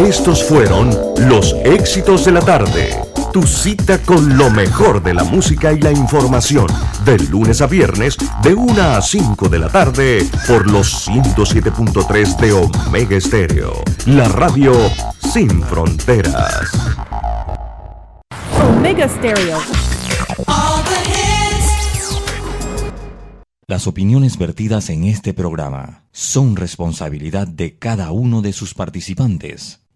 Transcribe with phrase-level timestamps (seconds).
[0.00, 0.88] Estos fueron
[1.28, 2.96] los éxitos de la tarde.
[3.34, 6.66] Tu cita con lo mejor de la música y la información.
[7.04, 12.52] De lunes a viernes, de 1 a 5 de la tarde, por los 107.3 de
[12.52, 13.74] Omega Estéreo.
[14.06, 14.72] La radio
[15.34, 16.70] sin fronteras.
[18.58, 19.58] Omega Stereo.
[23.66, 29.79] Las opiniones vertidas en este programa son responsabilidad de cada uno de sus participantes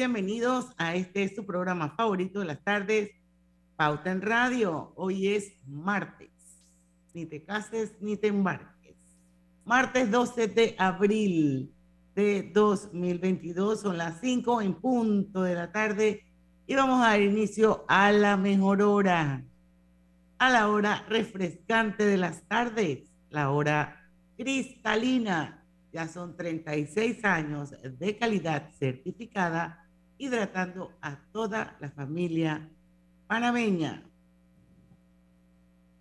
[0.00, 3.10] Bienvenidos a este su programa favorito de las tardes,
[3.76, 4.94] Pauta en Radio.
[4.96, 6.30] Hoy es martes.
[7.12, 8.96] Ni te cases ni te embarques.
[9.66, 11.74] Martes 12 de abril
[12.14, 16.24] de 2022, son las 5 en punto de la tarde
[16.66, 19.44] y vamos a dar inicio a la mejor hora,
[20.38, 25.62] a la hora refrescante de las tardes, la hora cristalina
[25.92, 29.79] ya son 36 años de calidad certificada,
[30.20, 32.68] hidratando a toda la familia
[33.26, 34.02] panameña.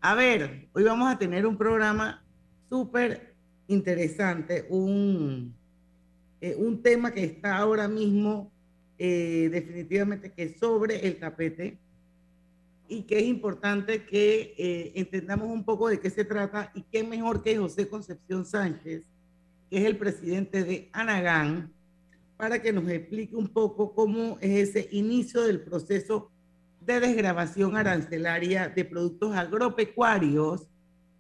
[0.02, 2.22] A ver, hoy vamos a tener un programa
[2.68, 3.34] súper
[3.68, 5.56] interesante, un,
[6.42, 8.52] eh, un tema que está ahora mismo
[8.98, 11.78] eh, definitivamente que sobre el tapete
[12.90, 17.06] y que es importante que eh, entendamos un poco de qué se trata y qué
[17.06, 19.04] mejor que José Concepción Sánchez,
[19.70, 21.72] que es el presidente de Anagán,
[22.40, 26.32] para que nos explique un poco cómo es ese inicio del proceso
[26.80, 30.66] de desgrabación arancelaria de productos agropecuarios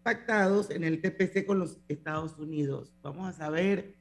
[0.01, 2.93] pactados en el TPC con los Estados Unidos.
[3.01, 3.95] Vamos a saber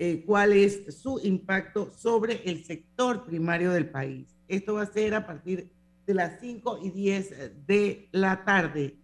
[0.00, 4.36] eh, cuál es su impacto sobre el sector primario del país.
[4.48, 5.70] Esto va a ser a partir
[6.04, 8.96] de las 5 y 10 de la tarde.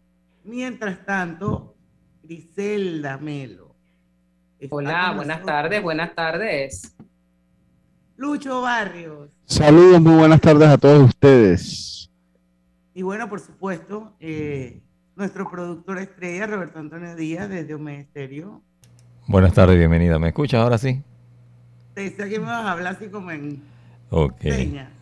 [0.43, 1.77] Mientras tanto,
[2.25, 3.73] Griselda Melo
[4.71, 6.95] Hola, buenas tardes, buenas tardes.
[8.23, 9.33] Lucho Barrios.
[9.47, 12.09] Saludos, muy buenas tardes a todos ustedes.
[12.95, 14.81] Y bueno, por supuesto, eh,
[15.17, 18.63] nuestro productor estrella, Roberto Antonio Díaz, desde un ministerio.
[19.27, 20.21] Buenas tardes, bienvenida.
[20.21, 21.03] ¿Me escuchas ahora sí?
[21.95, 23.61] Te decía que me vas a hablar así como en
[24.11, 24.45] Ok.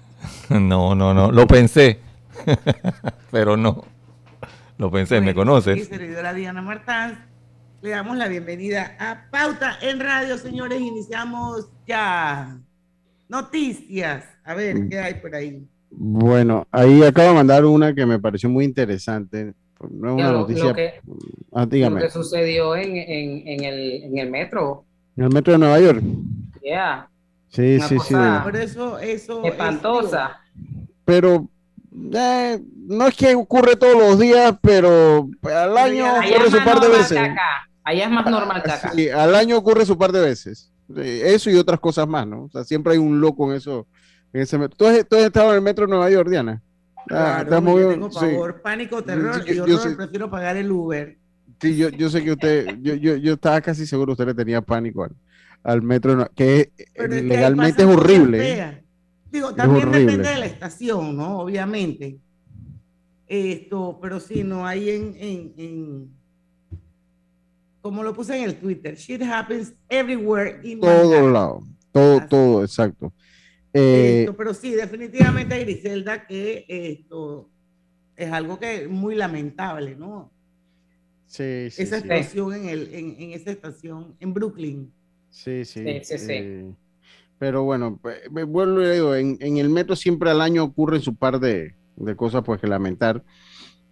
[0.48, 2.00] No, no, no, lo pensé,
[3.30, 3.84] pero no.
[4.78, 5.76] Lo pensé, ¿me conoces?
[5.76, 7.26] Mi servidora Diana Martán
[7.82, 10.80] le damos la bienvenida a Pauta en Radio, señores.
[10.80, 12.58] Iniciamos ya.
[13.30, 14.24] Noticias.
[14.44, 15.64] A ver, ¿qué hay por ahí?
[15.88, 19.54] Bueno, ahí acabo de mandar una que me pareció muy interesante.
[19.88, 20.64] No es una noticia.
[20.64, 20.94] Lo que,
[21.52, 22.00] ah, dígame.
[22.00, 24.84] Lo que sucedió en, en, en, el, en el metro.
[25.16, 26.02] En el metro de Nueva York.
[26.60, 27.08] Yeah.
[27.48, 28.14] Sí, sí, sí.
[28.42, 29.44] Por eso, eso.
[29.44, 30.40] Espantosa.
[31.04, 31.48] Pero
[32.12, 36.88] eh, no es que ocurre todos los días, pero al año ocurre su par de
[36.88, 37.18] veces.
[37.84, 38.90] Allá es más ah, normal que acá.
[38.92, 40.72] Sí, al año ocurre su par de veces.
[40.96, 42.44] Eso y otras cosas más, ¿no?
[42.44, 43.86] O sea, siempre hay un loco en eso.
[44.32, 44.76] En ese metro.
[44.76, 46.62] ¿Tú, has, estado en el metro de Nueva York, Diana?
[47.10, 51.18] Ah, claro, yo tengo pavor, pánico, terror, yo, y yo, prefiero pagar el Uber.
[51.60, 54.60] Sí, yo, yo sé que usted, yo, yo, yo estaba casi seguro usted le tenía
[54.60, 55.16] pánico al,
[55.62, 58.84] al metro, que legalmente es horrible.
[59.30, 61.40] Digo, también depende de la estación, ¿no?
[61.40, 62.18] Obviamente.
[63.26, 66.19] Esto, pero sí, no hay en, en, en
[67.80, 71.62] como lo puse en el Twitter, shit happens everywhere in Todo lado,
[71.92, 73.12] todo, todo, exacto.
[73.72, 77.48] Eh, pero sí, definitivamente Griselda que esto
[78.16, 80.30] es algo que es muy lamentable, ¿no?
[81.26, 81.82] Sí, sí.
[81.82, 84.92] Esa situación En, el, en, en, esa estación en Brooklyn.
[85.30, 85.84] Sí, sí.
[86.02, 86.74] sí, sí, eh,
[87.38, 91.14] pero bueno, pues, vuelvo a digo, en, en, el metro siempre al año ocurren su
[91.14, 93.22] par de, de cosas pues que lamentar.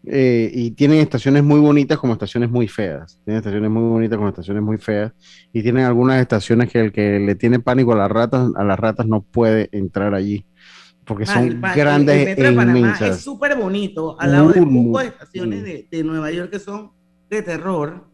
[0.07, 3.21] Eh, y tienen estaciones muy bonitas como estaciones muy feas.
[3.25, 5.13] Tienen estaciones muy bonitas como estaciones muy feas.
[5.53, 8.79] Y tienen algunas estaciones que el que le tiene pánico a las ratas, a las
[8.79, 10.47] ratas no puede entrar allí.
[11.05, 13.17] Porque son grandes e inmensas.
[13.17, 16.93] Es súper bonito, al lado de un de estaciones de, de, Nueva York que son
[17.31, 18.05] de terror.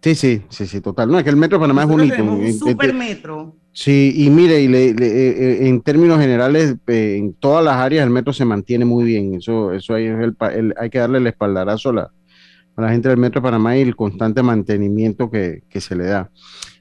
[0.00, 1.10] Sí, sí, sí, sí, total.
[1.10, 2.22] No, es que el metro de Panamá es bonito.
[2.22, 3.56] Un super metro.
[3.74, 8.04] Sí, y mire, y le, eh, eh, en términos generales, eh, en todas las áreas
[8.04, 9.34] el metro se mantiene muy bien.
[9.34, 12.10] Eso, eso hay, el, hay que darle el espaldarazo a la,
[12.76, 16.30] a la gente del metro de Panamá y el constante mantenimiento que, se le da.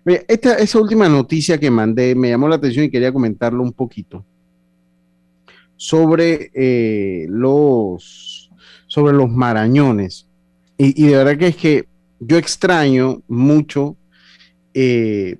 [0.03, 4.25] Esta, esa última noticia que mandé me llamó la atención y quería comentarlo un poquito
[5.77, 6.51] sobre
[7.29, 8.51] los
[8.87, 10.27] sobre los marañones.
[10.77, 11.87] Y, y, de verdad que es que
[12.19, 13.95] yo extraño mucho
[14.73, 15.37] eh,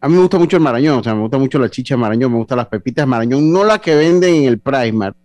[0.00, 2.00] a mí me gusta mucho el marañón, o sea, me gusta mucho la chicha de
[2.00, 5.16] marañón, me gustan las pepitas de marañón, no las que venden en el Primark.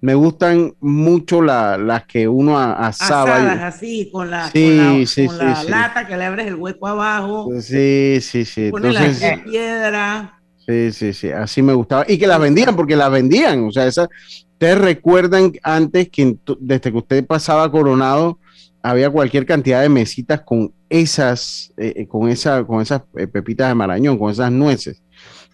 [0.00, 3.34] Me gustan mucho las que uno asaba.
[3.34, 7.50] Asadas así, con la, con la, lata que le abres el hueco abajo.
[7.60, 8.70] Sí, sí, sí.
[8.70, 10.40] Pones la piedra.
[10.64, 12.04] Sí, sí, sí, así me gustaba.
[12.06, 13.64] Y que las vendían, porque las vendían.
[13.64, 14.08] O sea, esas,
[14.52, 18.38] ustedes recuerdan antes que desde que usted pasaba Coronado,
[18.82, 23.68] había cualquier cantidad de mesitas con esas, eh, eh, con esa, con esas eh, pepitas
[23.68, 25.02] de marañón, con esas nueces.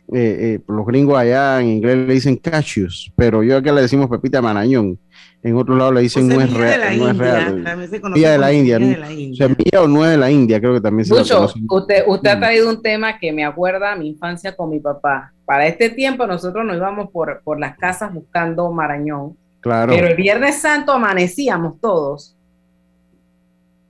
[0.08, 4.42] los gringos allá en inglés le dicen cashews, pero yo acá le decimos pepita de
[4.42, 4.98] marañón.
[5.42, 6.98] En otro lado le dicen no es real.
[6.98, 7.64] No es real.
[8.14, 8.78] de la India.
[8.78, 11.52] Semilla o nuez de la India, creo que también se Mucho.
[11.68, 12.40] Usted, usted ha mm.
[12.40, 15.32] traído un tema que me acuerda a mi infancia con mi papá.
[15.44, 19.36] Para este tiempo nosotros nos íbamos por, por las casas buscando marañón.
[19.60, 19.92] Claro.
[19.94, 22.34] Pero el Viernes Santo amanecíamos todos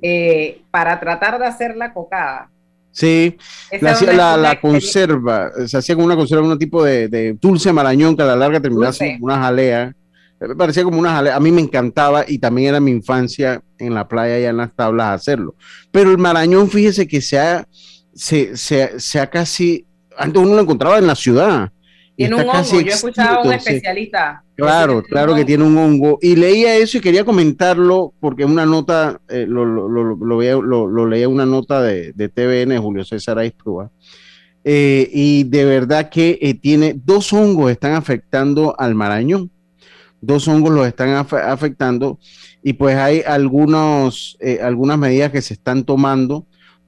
[0.07, 2.51] eh, para tratar de hacer la cocada.
[2.93, 3.39] Sí,
[3.81, 8.27] la, la, conserva, se hacía como una conserva, un tipo de, dulce marañón que a
[8.27, 9.97] la larga terminaba siendo una jalea.
[10.39, 13.95] Me parecía como una jalea, a mí me encantaba y también era mi infancia en
[13.95, 15.55] la playa y en las tablas hacerlo.
[15.91, 17.67] Pero el marañón, fíjese que se ha,
[18.15, 19.87] se, se ha casi,
[20.19, 21.73] antes uno lo encontraba en la ciudad
[22.17, 24.45] tiene un hongo, yo he escuchado a un especialista.
[24.55, 26.19] Claro, claro que tiene un hongo.
[26.23, 31.29] Y leía eso y quería comentarlo porque una nota, eh, lo, lo, lo, lo, leía
[31.29, 33.91] una nota de, de TVN, Julio César Aispruba.
[34.63, 39.51] Eh, y de verdad que eh, tiene dos hongos están afectando al marañón.
[40.21, 42.19] Dos hongos los están afectando
[42.63, 46.47] y pues hay algunos, algunas medidas que se están tomando.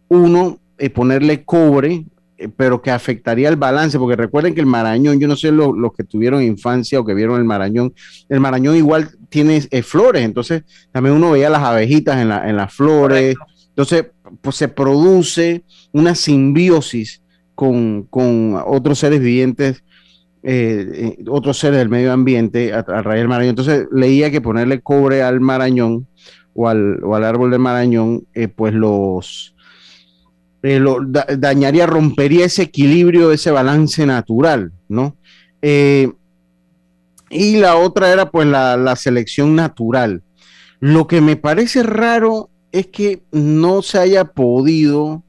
[0.08, 0.58] Uno,
[0.94, 2.06] ponerle cobre
[2.56, 6.04] pero que afectaría el balance, porque recuerden que el Marañón, yo no sé los que
[6.04, 7.94] tuvieron infancia o que vieron el Marañón,
[8.28, 12.56] el Marañón igual tiene eh, flores, entonces también uno veía las abejitas en, la, en
[12.56, 13.36] las flores,
[13.68, 14.06] entonces
[14.42, 17.22] pues se produce una simbiosis
[17.54, 19.82] con, con otros seres vivientes,
[20.42, 23.50] eh, otros seres del medio ambiente a, raíz del Marañón.
[23.50, 26.06] Entonces leía que ponerle cobre al Marañón
[26.54, 29.55] o al, o al árbol del Marañón, pues los
[30.66, 30.82] eh,
[31.38, 35.16] dañaría, rompería ese equilibrio, ese balance natural, ¿no?
[35.62, 36.12] Eh,
[37.30, 40.22] y la otra era pues la, selección natural.
[40.80, 45.22] Lo que me parece raro es que no se haya podido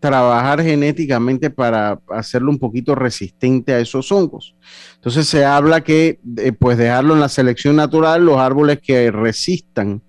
[0.00, 4.54] trabajar genéticamente para hacerlo un poquito resistente a esos hongos.
[4.96, 10.02] Entonces se habla que eh, pues dejarlo en la selección natural, los árboles que resistan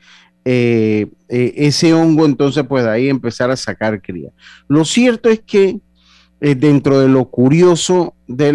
[0.47, 4.29] eh, eh, ese hongo entonces pues ahí empezar a sacar cría.
[4.67, 5.79] Lo cierto es que
[6.39, 8.53] eh, dentro de lo curioso de,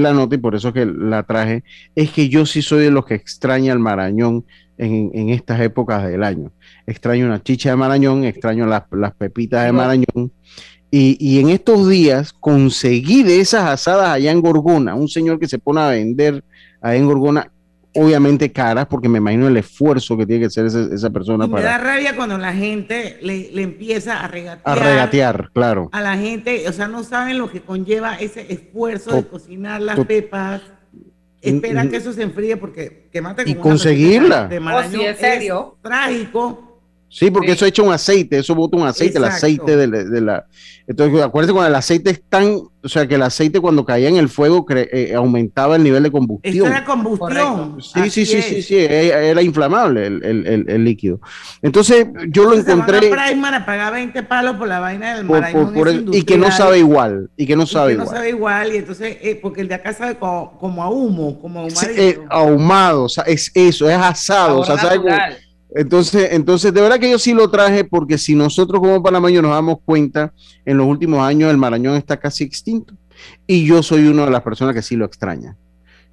[0.00, 1.62] la nota, y por eso que la traje,
[1.94, 4.44] es que yo sí soy de los que extraña el marañón
[4.76, 6.50] en, estas épocas del año.
[6.86, 8.82] Extraño una chicha de marañón, extraño las,
[9.16, 10.32] pepitas de marañón.
[10.90, 15.46] Y, y, en estos días conseguí de esas asadas allá en Gorgona, un señor que
[15.46, 16.42] se pone a vender
[16.80, 17.52] allá en Gorgona
[18.00, 21.46] obviamente caras, porque me imagino el esfuerzo que tiene que hacer esa, persona.
[21.46, 21.62] para...
[21.62, 24.78] Me da rabia cuando la gente le, empieza a regatear.
[24.78, 25.88] A regatear, claro.
[25.92, 30.00] A la gente, o sea, no saben lo que conlleva ese esfuerzo de cocinar las
[30.06, 30.62] pepas.
[31.42, 34.46] Esperan que eso se enfríe porque que mate Y conseguirla.
[34.46, 35.78] De oh, es serio.
[35.82, 36.69] trágico
[37.10, 40.46] Sí, porque eso echa un aceite, eso bota un aceite, el aceite de, la...
[40.86, 42.54] Entonces, acuérdense cuando el aceite es tan...
[42.82, 46.10] O sea, que el aceite cuando caía en el fuego eh, aumentaba el nivel de
[46.12, 46.68] combustión.
[46.68, 47.78] Era combustión.
[47.82, 51.20] Sí, sí, sí, sí, sí, era inflamable el, líquido.
[51.62, 52.98] Entonces, yo lo encontré...
[52.98, 57.44] Primer pagar 20 palos por la vaina del por, Y que no sabe igual, y
[57.44, 58.06] que no sabe igual.
[58.06, 61.60] no sabe igual, y entonces, eh, porque el de acá sabe como, a humo, como
[61.60, 61.90] ahumado.
[61.90, 65.00] Eh, ahumado, o sea, es eso, es asado, o sea, sabe...
[65.74, 69.52] Entonces, entonces, de verdad que yo sí lo traje porque si nosotros como panameños nos
[69.52, 70.32] damos cuenta,
[70.64, 72.94] en los últimos años el Marañón está casi extinto.
[73.46, 75.56] Y yo soy una de las personas que sí lo extraña.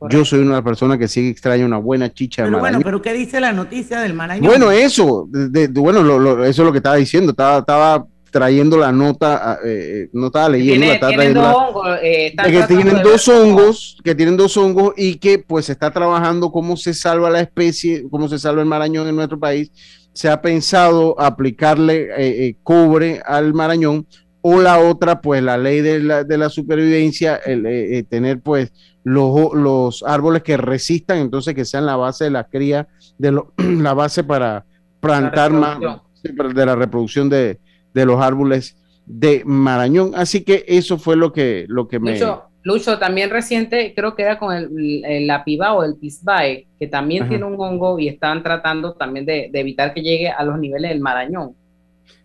[0.09, 2.71] Yo soy una de las personas que sí extraña una buena chicha de Marañón.
[2.71, 4.45] Bueno, pero ¿qué dice la noticia del Marañón?
[4.45, 5.27] Bueno, eso,
[5.71, 7.31] bueno, eso es lo que estaba diciendo.
[7.31, 12.33] Estaba, estaba trayendo la nota, ah, eh, eh, no estaba leyendo, la estaba trayendo eh,
[12.45, 16.77] que tienen dos hongos, que tienen dos hongos y que pues se está trabajando cómo
[16.77, 19.71] se salva la especie, cómo se salva el marañón en nuestro país.
[20.13, 24.07] se ha pensado aplicarle eh, cobre al Marañón
[24.41, 28.71] o la otra, pues la ley de la, de la supervivencia, el, tener pues
[29.03, 33.93] los, los, árboles que resistan, entonces que sean la base de la cría, de la
[33.93, 34.65] base para
[34.99, 35.79] plantar más
[36.23, 37.59] de la reproducción de,
[37.93, 40.13] de, los árboles de Marañón.
[40.15, 42.19] Así que eso fue lo que, lo que me...
[42.63, 47.29] Lucho, también reciente, creo que era con el, la piba o el pisbae, que también
[47.29, 50.99] tiene un hongo y están tratando también de, evitar que llegue a los niveles del
[50.99, 51.55] Marañón.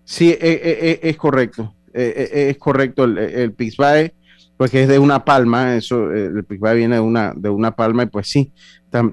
[0.02, 1.76] Sí, eh, eh, eh, es correcto.
[1.94, 4.14] es correcto el, el pisbae,
[4.62, 8.04] pues que es de una palma, eso, el pisbae viene de una, de una palma
[8.04, 8.52] y pues sí,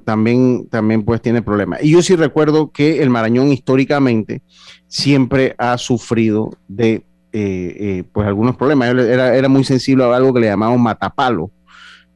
[0.05, 1.81] también, también pues tiene problemas.
[1.81, 4.43] Y yo sí recuerdo que el Marañón históricamente
[4.85, 7.03] siempre ha sufrido de eh,
[7.33, 8.89] eh, pues algunos problemas.
[8.89, 11.49] Era, era, muy sensible a algo que le llamamos matapalo,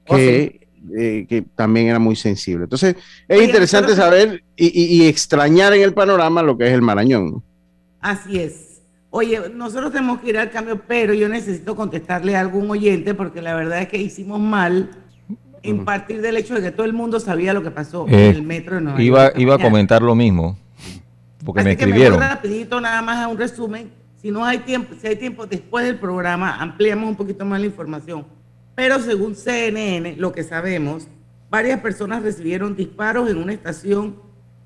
[0.06, 2.66] oh, que, eh, que también era muy sensible.
[2.66, 2.98] Entonces,
[3.28, 7.44] es interesante saber y, extrañar en el panorama lo que es el Marañón.
[8.00, 8.73] Así es.
[9.16, 13.44] Oye, nosotros tenemos que ir al cambio, pero yo necesito contestarle a algún oyente porque
[13.44, 14.90] la verdad es que hicimos mal
[15.62, 18.42] en partir del hecho de que todo el mundo sabía lo que pasó en el
[18.42, 20.58] metro de Nueva iba, Iba a comentar lo mismo,
[21.46, 22.18] porque me escribieron.
[22.18, 25.46] Que me rapidito nada más a un resumen si no hay tiempo, si hay tiempo
[25.46, 28.26] después del programa, ampliamos un poquito más la información.
[28.74, 31.08] Pero según CNN, lo que sabemos,
[31.52, 34.16] varias personas recibieron disparos en una estación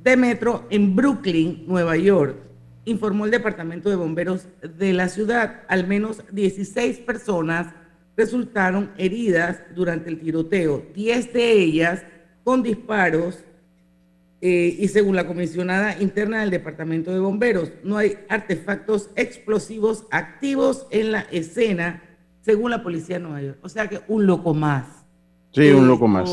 [0.02, 2.47] de metro en Brooklyn, Nueva York.
[2.88, 5.64] Informó el Departamento de Bomberos de la ciudad.
[5.68, 7.68] Al menos 16 personas
[8.16, 12.04] resultaron heridas durante el tiroteo, 10 de ellas
[12.46, 13.44] con disparos
[14.40, 20.88] eh, y según la comisionada interna del Departamento de Bomberos, no hay artefactos explosivos activos
[20.90, 22.02] en la escena,
[22.40, 23.60] según la policía de Nueva York.
[23.64, 25.06] O sea que un loco más.
[25.52, 26.30] Sí, un loco más.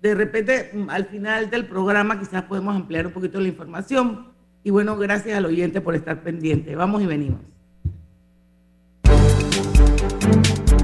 [0.00, 4.29] De repente, al final del programa, quizás podemos ampliar un poquito la información.
[4.62, 6.76] Y bueno, gracias al oyente por estar pendiente.
[6.76, 7.40] Vamos y venimos.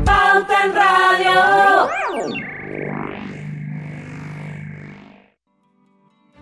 [0.05, 2.46] Pauta en Radio.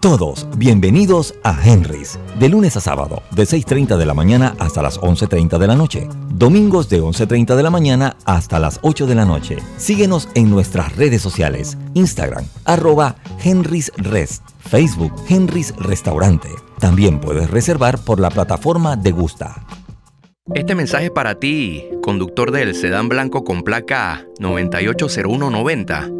[0.00, 4.98] Todos bienvenidos a Henry's, de lunes a sábado, de 6.30 de la mañana hasta las
[4.98, 6.08] 11.30 de la noche.
[6.32, 9.58] Domingos de 11.30 de la mañana hasta las 8 de la noche.
[9.76, 16.48] Síguenos en nuestras redes sociales, Instagram, arroba Henry's Rest, Facebook Henry's Restaurante.
[16.78, 19.66] También puedes reservar por la plataforma de Gusta.
[20.54, 26.19] Este mensaje es para ti, conductor del sedán blanco con placa 980190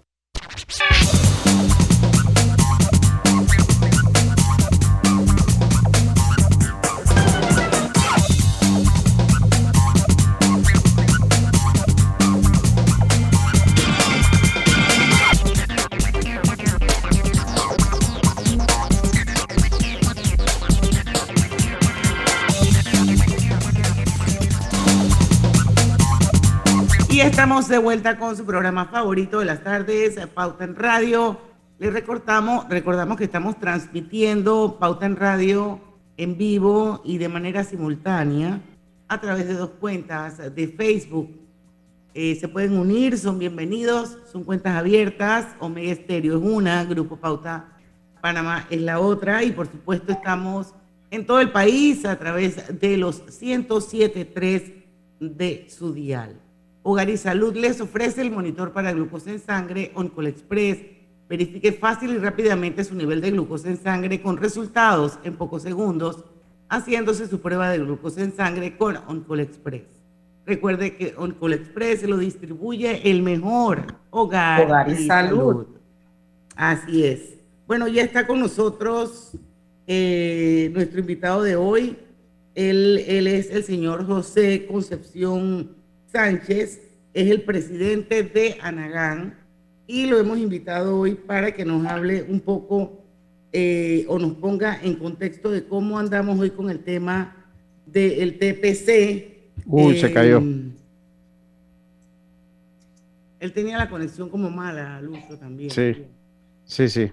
[0.79, 1.20] Oops.
[27.31, 31.39] Estamos de vuelta con su programa favorito de las tardes, Pauta en Radio.
[31.79, 35.79] Les recordamos, recordamos que estamos transmitiendo Pauta en Radio
[36.17, 38.59] en vivo y de manera simultánea
[39.07, 41.31] a través de dos cuentas de Facebook.
[42.13, 45.47] Eh, se pueden unir, son bienvenidos, son cuentas abiertas.
[45.59, 47.77] Omega Estéreo es una, Grupo Pauta
[48.19, 50.73] Panamá es la otra y por supuesto estamos
[51.09, 54.83] en todo el país a través de los 107.3
[55.21, 56.40] de su dial.
[56.83, 60.79] Hogar y Salud les ofrece el monitor para glucosa en sangre Oncol Express.
[61.29, 66.25] Verifique fácil y rápidamente su nivel de glucosa en sangre con resultados en pocos segundos,
[66.69, 69.83] haciéndose su prueba de glucosa en sangre con Oncol Express.
[70.45, 75.67] Recuerde que Oncol Express lo distribuye el mejor hogar, Hogar y Salud.
[76.55, 77.37] Así es.
[77.67, 79.37] Bueno, ya está con nosotros
[79.85, 81.97] eh, nuestro invitado de hoy.
[82.55, 85.80] Él, él es el señor José Concepción
[86.11, 86.81] Sánchez,
[87.13, 89.35] es el presidente de Anagán
[89.87, 93.01] y lo hemos invitado hoy para que nos hable un poco
[93.53, 97.35] eh, o nos ponga en contexto de cómo andamos hoy con el tema
[97.85, 99.65] del TPC.
[99.65, 100.41] Uy, se Eh, cayó.
[103.39, 105.71] Él tenía la conexión como mala, Lucho también.
[105.71, 105.95] Sí,
[106.65, 107.11] sí, sí.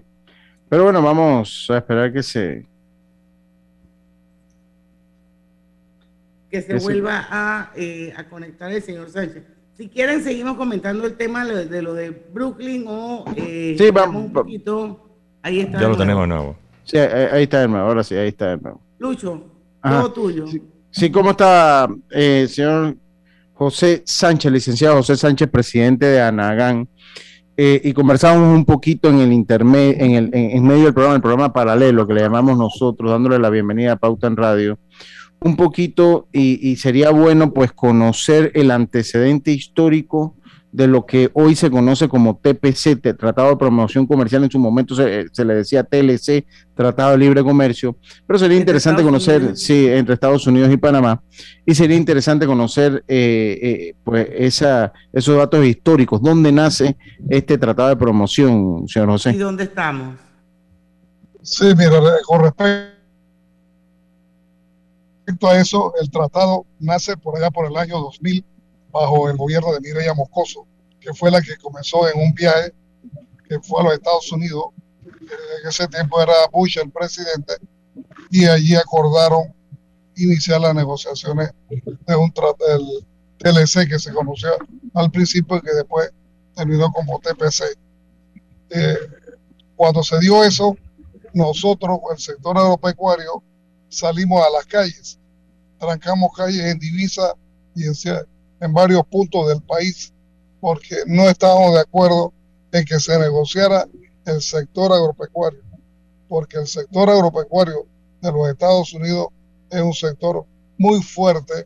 [0.69, 2.65] Pero bueno, vamos a esperar que se...
[6.49, 6.83] que se sí.
[6.83, 9.43] vuelva a, eh, a conectar el señor Sánchez.
[9.77, 13.25] si quieren, seguimos comentando el tema de, lo de Brooklyn o.
[13.35, 14.25] Eh, sí, vamos.
[14.25, 15.09] Un poquito.
[15.41, 15.79] Ahí está.
[15.79, 16.57] Ya lo tenemos nuevo.
[16.83, 17.87] Sí, ahí, está el nuevo.
[17.87, 18.81] Ahora sí, ahí está el nuevo.
[18.97, 19.43] Lucho,
[19.81, 20.45] todo tuyo.
[20.91, 22.97] Sí, ¿cómo está, eh, señor
[23.53, 26.89] José Sánchez, licenciado José Sánchez, presidente de Anagán?
[27.55, 31.21] Eh, y conversamos un poquito en el intermedio, en, el, en, medio del programa, el
[31.21, 34.79] programa paralelo que le llamamos nosotros, dándole la bienvenida a Pauta en Radio,
[35.41, 40.35] un poquito y, sería bueno pues conocer el antecedente histórico
[40.71, 44.93] de lo que hoy se conoce como TPC, Tratado de Promoción Comercial, en su momento
[44.93, 47.95] se, le decía TLC, Tratado de Libre Comercio,
[48.27, 51.23] pero sería interesante conocer, sí, entre Estados Unidos y Panamá,
[51.65, 56.97] y sería interesante conocer eh, eh, pues esa, esos datos históricos, dónde nace
[57.29, 59.31] este Tratado de Promoción, señor José.
[59.31, 60.17] ¿Y dónde estamos?
[61.41, 62.98] Sí, mira, con respecto
[65.41, 68.43] a eso, el tratado nace por allá por el año 2000
[68.91, 70.65] bajo el gobierno de Mireya Moscoso,
[70.99, 72.73] que fue la que comenzó en un viaje
[73.47, 74.65] que fue a los Estados Unidos.
[75.61, 77.53] En ese tiempo era Bush el presidente
[78.31, 79.53] y allí acordaron
[80.15, 83.05] iniciar las negociaciones de un del
[83.37, 84.49] TLC que se conoció
[84.93, 86.11] al principio y que después
[86.55, 87.77] terminó como TPC.
[88.71, 88.97] Eh,
[89.75, 90.75] cuando se dio eso,
[91.33, 93.43] nosotros, el sector agropecuario,
[93.87, 95.18] salimos a las calles,
[95.79, 97.33] trancamos calles en divisa
[97.75, 100.13] y en, varios puntos del país
[100.59, 102.33] porque no estábamos de acuerdo
[102.71, 103.87] en que se negociara
[104.25, 105.61] el sector agropecuario,
[106.27, 107.85] porque el sector agropecuario
[108.21, 109.27] de los Estados Unidos
[109.71, 110.45] es un sector
[110.77, 111.65] muy fuerte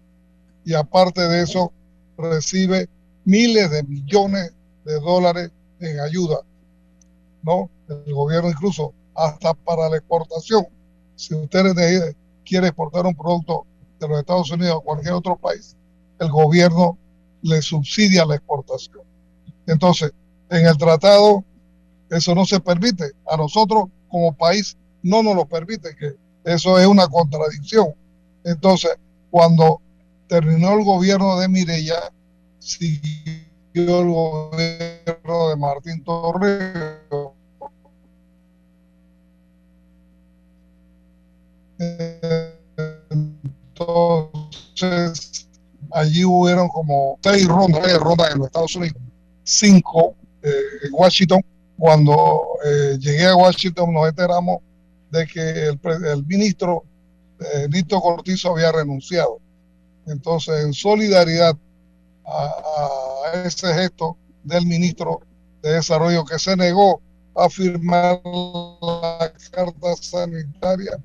[0.63, 1.73] y aparte de eso
[2.17, 2.87] recibe
[3.25, 4.53] miles de millones
[4.85, 6.41] de dólares en ayuda,
[7.41, 7.69] ¿no?
[7.89, 10.67] El gobierno incluso hasta para la exportación.
[11.15, 13.65] Si ustedes quieren exportar un producto
[14.07, 15.75] los Estados Unidos a cualquier otro país,
[16.19, 16.97] el gobierno
[17.41, 19.01] le subsidia la exportación.
[19.67, 20.11] Entonces,
[20.49, 21.43] en el tratado,
[22.09, 23.11] eso no se permite.
[23.27, 27.87] A nosotros, como país, no nos lo permite, que eso es una contradicción.
[28.43, 28.91] Entonces,
[29.29, 29.81] cuando
[30.27, 32.11] terminó el gobierno de Mireya,
[32.59, 37.33] siguió el gobierno de Martín Torrijos.
[44.75, 45.43] Entonces,
[45.93, 48.97] Allí hubieron como seis rondas, de rondas en los Estados Unidos,
[49.43, 50.51] cinco eh,
[50.85, 51.41] en Washington.
[51.77, 54.59] Cuando eh, llegué a Washington nos enteramos
[55.11, 56.83] de que el, ministro
[57.39, 59.39] eh, Nito Cortizo había renunciado.
[60.07, 61.55] Entonces, en solidaridad
[62.25, 65.21] a, ese gesto del ministro
[65.61, 67.01] de Desarrollo que se negó
[67.35, 70.97] a firmar la carta sanitaria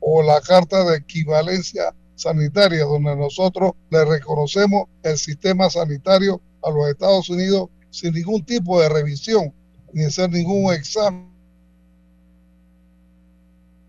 [0.00, 6.88] o la carta de equivalencia sanitaria, donde nosotros le reconocemos el sistema sanitario a los
[6.88, 9.52] Estados Unidos sin ningún tipo de revisión
[9.92, 11.30] ni hacer ningún examen.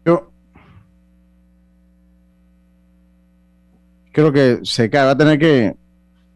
[0.06, 0.32] Yo
[4.12, 5.76] creo que se cae, va a tener que.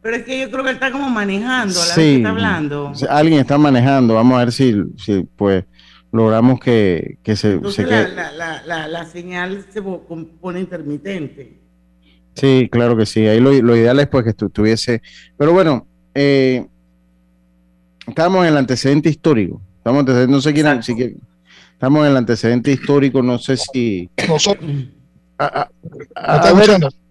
[0.02, 2.92] Pero es que yo creo que él está como manejando, la sí, está hablando.
[3.10, 5.64] Alguien está manejando, vamos a ver si, si pues
[6.12, 11.61] logramos que, que se, se la, la, la, la, señal se pone intermitente.
[12.36, 13.28] Sí, claro que sí.
[13.28, 15.02] Ahí lo, ideal es pues que estuviese.
[15.38, 16.66] Pero bueno, eh,
[18.08, 19.62] estamos en el antecedente histórico.
[19.78, 20.68] Estamos no sé quién,
[21.74, 24.10] estamos en el antecedente histórico, no sé si.
[25.40, 25.68] A,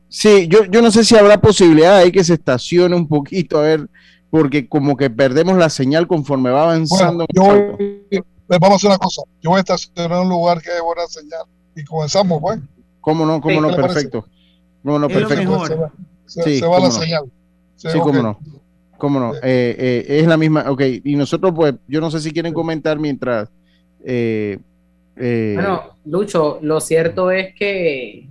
[0.09, 3.63] sí, yo, yo no sé si habrá posibilidad ahí que se estacione un poquito, a
[3.63, 3.89] ver,
[4.31, 7.27] porque como que perdemos la señal conforme va avanzando.
[7.33, 7.43] yo
[8.47, 9.23] vamos a hacer una cosa.
[9.41, 11.43] Yo voy a estacionar en un lugar que hay buena señal
[11.75, 12.61] y comenzamos, pues.
[13.01, 13.41] ¿Cómo no?
[13.41, 13.75] ¿Cómo no?
[13.75, 14.27] Perfecto.
[14.83, 15.91] No, no, perfecto.
[16.27, 17.25] Se va, la señal.
[17.77, 18.39] Sí, cómo no.
[18.99, 19.35] Cómo no.
[19.37, 20.71] Eh, eh, es la misma.
[20.71, 23.49] Ok, y nosotros, pues, yo no sé si quieren comentar mientras.
[24.05, 24.59] Eh,
[25.17, 28.29] bueno, Lucho, lo cierto es que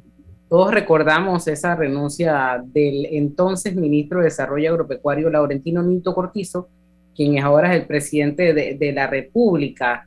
[0.48, 6.70] todos recordamos esa renuncia del entonces ministro de Desarrollo Agropecuario, Laurentino Nito Cortizo,
[7.16, 10.06] quien ahora es el presidente de, de la República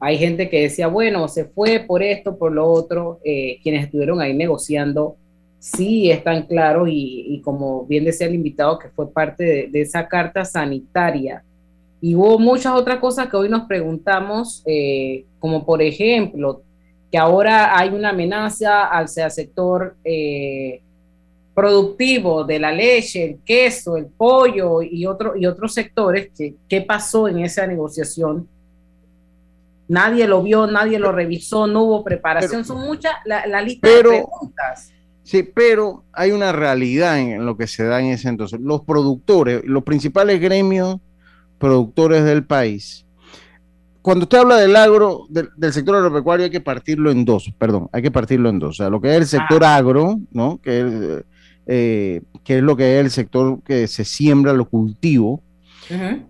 [0.00, 4.34] hay gente que decía, bueno, se fue por esto, por lo otro, quienes estuvieron ahí
[4.34, 5.16] negociando
[5.62, 10.44] sí están claros y, como bien decía el invitado que fue parte de, esa carta
[10.44, 11.44] sanitaria.
[12.00, 16.62] Y hubo muchas otras cosas que hoy nos preguntamos, eh, como por ejemplo,
[17.12, 20.80] que ahora hay una amenaza al sector eh,
[21.54, 26.30] productivo de la leche, el queso, el pollo y, otro, y otros sectores.
[26.36, 28.48] Que, ¿Qué pasó en esa negociación?
[29.86, 32.64] Nadie lo vio, nadie lo revisó, no hubo preparación.
[32.64, 34.91] Son muchas la, lista de preguntas
[35.24, 38.60] Sí, pero hay una realidad en lo que se da en ese entonces.
[38.60, 40.96] Los productores, los principales gremios
[41.58, 43.06] productores del país,
[44.02, 48.02] cuando usted habla del agro, del, sector agropecuario, hay que partirlo en dos, perdón, hay
[48.02, 48.70] que partirlo en dos.
[48.70, 49.76] O sea, lo que es el sector ah.
[49.76, 50.60] agro, ¿no?
[50.60, 51.24] Que es,
[51.66, 55.42] eh, que es lo que es el sector que se siembra, lo cultivo,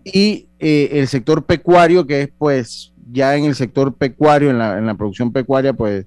[0.04, 4.76] y eh, el sector pecuario, que es pues ya en el sector pecuario, en la,
[4.76, 6.04] en la producción pecuaria, pues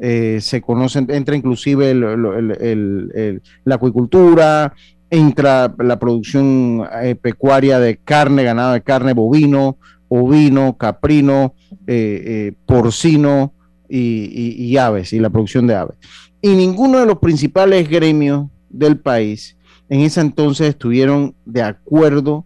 [0.00, 4.72] eh, se conocen, entra inclusive la acuicultura,
[5.10, 9.76] entra la producción eh, pecuaria de carne, ganado de carne, bovino,
[10.08, 11.54] ovino, caprino,
[11.86, 13.54] eh, porcino
[13.88, 15.96] y, aves, y la producción de aves.
[16.40, 19.56] Y ninguno de los principales gremios del país
[19.88, 22.44] en ese entonces estuvieron de acuerdo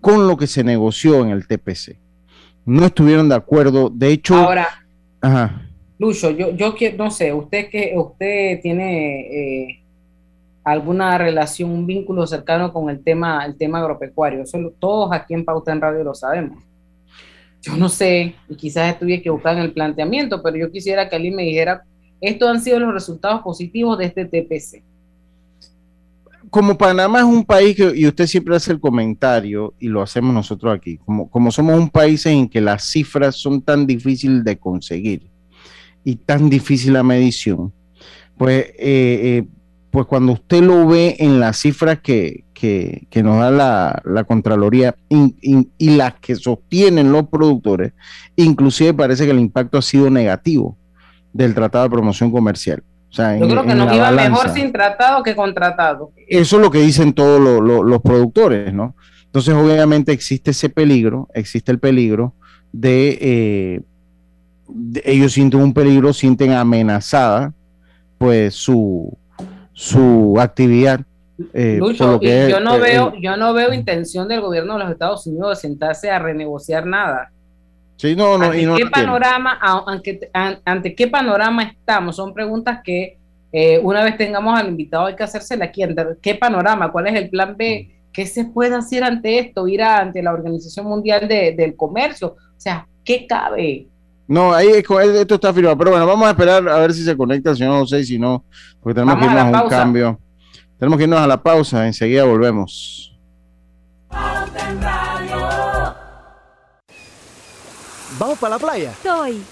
[0.00, 1.98] con lo que se negoció en el TPC.
[2.64, 4.34] No estuvieron de acuerdo, de hecho...
[4.34, 4.68] Ahora,
[5.20, 5.67] ajá.
[5.98, 9.82] Lucho, yo, yo no sé, usted que usted tiene eh,
[10.62, 14.42] alguna relación, un vínculo cercano con el tema, el tema agropecuario.
[14.42, 16.62] Eso todos aquí en Pauta en Radio lo sabemos.
[17.62, 21.34] Yo no sé, y quizás estuve equivocado en el planteamiento, pero yo quisiera que alguien
[21.34, 21.82] me dijera,
[22.20, 24.82] estos han sido los resultados positivos de este TPC.
[26.50, 30.32] Como Panamá es un país que, y usted siempre hace el comentario, y lo hacemos
[30.32, 34.56] nosotros aquí, como, como somos un país en que las cifras son tan difíciles de
[34.56, 35.28] conseguir,
[36.08, 37.70] y tan difícil la medición,
[38.38, 39.44] pues, eh, eh,
[39.90, 42.44] pues cuando usted lo ve en las cifras que,
[43.22, 47.92] nos da la, Contraloría y, las que sostienen los productores,
[48.36, 50.78] inclusive parece que el impacto ha sido negativo
[51.34, 52.82] del Tratado de Promoción Comercial.
[53.10, 56.12] Yo creo que nos iba mejor sin tratado que contratado.
[56.26, 58.96] Eso es lo que dicen todos los productores, ¿no?
[59.26, 62.32] Entonces, obviamente existe ese peligro, existe el peligro
[62.72, 63.80] de, eh,
[65.04, 67.52] ellos sienten un peligro, sienten amenazada
[68.18, 69.16] pues su,
[69.72, 71.00] su actividad.
[71.54, 75.68] Eh, yo no veo, yo no veo intención del gobierno de los Estados Unidos de
[75.68, 77.30] sentarse a renegociar nada.
[77.96, 79.58] Sí, no, no, ¿Ante, qué panorama,
[80.64, 82.16] ante, qué panorama estamos?
[82.16, 83.18] Son preguntas que
[83.52, 85.82] eh, una vez tengamos al invitado hay que hacérsela aquí.
[86.20, 86.92] ¿Qué panorama?
[86.92, 87.90] ¿Cuál es el plan B?
[88.12, 89.66] ¿Qué se puede hacer ante esto?
[89.66, 92.28] Ir ante la Organización Mundial del Comercio.
[92.28, 93.86] O sea, ¿qué cabe?
[94.28, 95.78] No, ahí esto está firmado.
[95.78, 98.44] Pero bueno, vamos a esperar a ver si se conecta el señor José, si no,
[98.80, 100.20] porque tenemos que irnos a, un cambio.
[100.78, 103.18] Tenemos que irnos a la pausa, enseguida volvemos.
[108.18, 108.92] ¿Vamos para la playa?
[109.02, 109.42] Soy.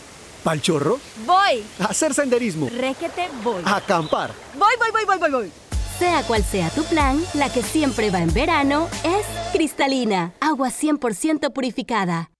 [0.44, 0.98] ¿Pal chorro?
[1.24, 1.64] Voy.
[1.80, 2.68] A hacer senderismo.
[2.68, 3.62] Requete, voy.
[3.64, 4.30] A acampar.
[4.58, 5.52] Voy, voy, voy, voy, voy, voy.
[5.98, 11.52] Sea cual sea tu plan, la que siempre va en verano es cristalina, agua 100%
[11.52, 12.30] purificada.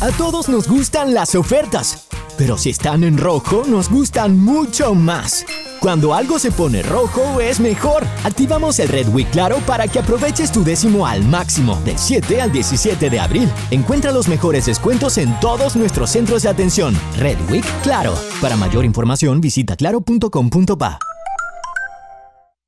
[0.00, 2.06] A todos nos gustan las ofertas,
[2.36, 5.46] pero si están en rojo nos gustan mucho más.
[5.80, 8.04] Cuando algo se pone rojo es mejor.
[8.22, 12.52] Activamos el Red Week Claro para que aproveches tu décimo al máximo del 7 al
[12.52, 13.50] 17 de abril.
[13.70, 16.94] Encuentra los mejores descuentos en todos nuestros centros de atención.
[17.18, 18.14] Red Week Claro.
[18.42, 20.98] Para mayor información visita claro.com.pa.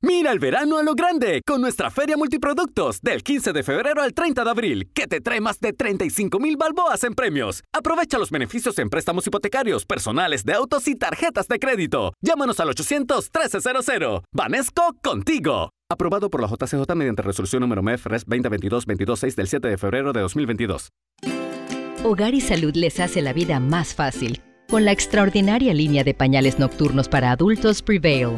[0.01, 4.13] Mira el verano a lo grande con nuestra feria multiproductos del 15 de febrero al
[4.13, 7.63] 30 de abril, que te trae más de 35 mil balboas en premios.
[7.73, 12.13] Aprovecha los beneficios en préstamos hipotecarios, personales de autos y tarjetas de crédito.
[12.21, 14.23] Llámanos al 800-1300.
[14.31, 15.71] Vanesco contigo.
[15.91, 20.21] Aprobado por la JCJ mediante resolución número MEF RES 2022-226 del 7 de febrero de
[20.21, 20.87] 2022.
[22.05, 26.57] Hogar y Salud les hace la vida más fácil con la extraordinaria línea de pañales
[26.57, 28.37] nocturnos para adultos Prevail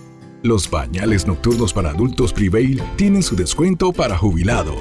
[0.43, 4.73] Los bañales nocturnos para adultos Prevail tienen su descuento para jubilado.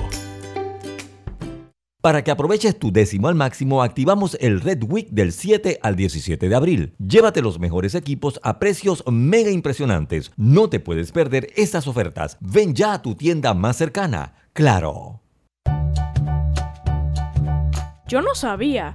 [2.01, 6.49] Para que aproveches tu décimo al máximo, activamos el Red Week del 7 al 17
[6.49, 6.95] de abril.
[6.97, 10.33] Llévate los mejores equipos a precios mega impresionantes.
[10.39, 12.39] No te puedes perder estas ofertas.
[12.41, 14.33] Ven ya a tu tienda más cercana.
[14.55, 15.21] Claro.
[18.09, 18.95] Yo no sabía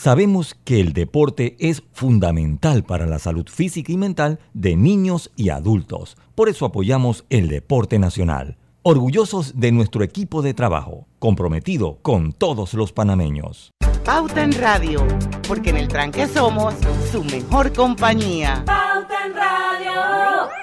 [0.00, 5.50] sabemos que el deporte es fundamental para la salud física y mental de niños y
[5.50, 6.16] adultos.
[6.34, 8.56] Por eso apoyamos el deporte nacional.
[8.82, 13.72] Orgullosos de nuestro equipo de trabajo, comprometido con todos los panameños.
[14.02, 15.06] Pauta en Radio,
[15.46, 16.74] porque en el tranque somos
[17.12, 18.62] su mejor compañía.
[18.64, 20.59] Pauta en Radio.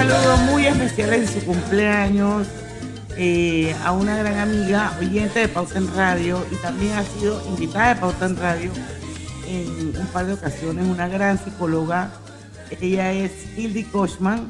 [0.00, 2.46] Saludo muy especial en su cumpleaños
[3.18, 7.94] eh, a una gran amiga, oyente de Pauta en Radio y también ha sido invitada
[7.94, 8.70] de Pauta en Radio
[9.46, 12.12] en un par de ocasiones, una gran psicóloga.
[12.80, 14.48] Ella es Hildy Kochman,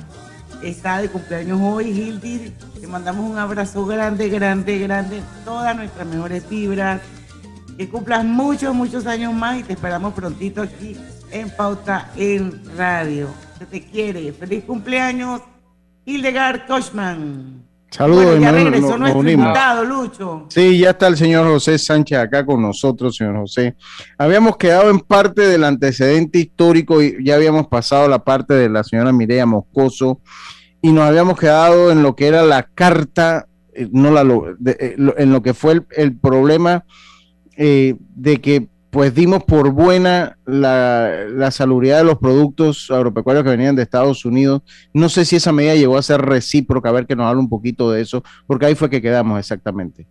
[0.63, 1.87] está de cumpleaños hoy.
[1.87, 7.01] Hildy, te mandamos un abrazo grande, grande, grande, todas nuestras mejores vibras.
[7.77, 10.97] Que cumplas muchos, muchos años más y te esperamos prontito aquí
[11.33, 13.50] en Pauta en Radio.
[13.61, 14.33] Se te quiere.
[14.33, 15.42] Feliz cumpleaños,
[16.07, 17.62] Hildegard Kochman.
[17.90, 19.46] Saludos, Bueno, ya regresó nos- nos nuestro unimos.
[19.49, 20.46] invitado, Lucho.
[20.49, 23.75] Sí, ya está el señor José Sánchez acá con nosotros, señor José.
[24.16, 28.83] Habíamos quedado en parte del antecedente histórico y ya habíamos pasado la parte de la
[28.83, 30.20] señora Mireya Moscoso
[30.81, 34.23] y nos habíamos quedado en lo que era la carta, eh, no la
[34.66, 36.85] eh, en lo que fue el, el problema
[37.59, 43.50] eh, de que pues dimos por buena la, la salubridad de los productos agropecuarios que
[43.50, 44.62] venían de Estados Unidos.
[44.92, 47.48] No sé si esa medida llegó a ser recíproca, a ver que nos hable un
[47.48, 50.07] poquito de eso, porque ahí fue que quedamos exactamente.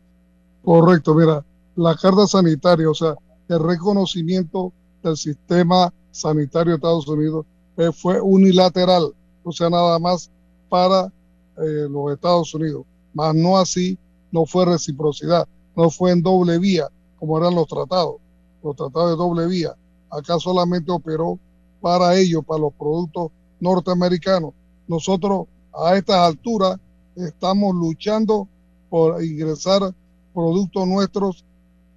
[0.63, 1.43] Correcto, mira,
[1.75, 3.15] la carta sanitaria, o sea,
[3.49, 4.71] el reconocimiento
[5.03, 7.45] del sistema sanitario de Estados Unidos
[7.77, 9.13] eh, fue unilateral,
[9.43, 10.29] o sea, nada más
[10.69, 11.05] para
[11.57, 13.97] eh, los Estados Unidos, más no así,
[14.31, 16.87] no fue reciprocidad, no fue en doble vía,
[17.17, 18.15] como eran los tratados,
[18.63, 19.75] los tratados de doble vía.
[20.09, 21.39] Acá solamente operó
[21.81, 24.53] para ellos, para los productos norteamericanos.
[24.87, 26.79] Nosotros a estas alturas
[27.15, 28.47] estamos luchando
[28.89, 29.93] por ingresar
[30.33, 31.45] productos nuestros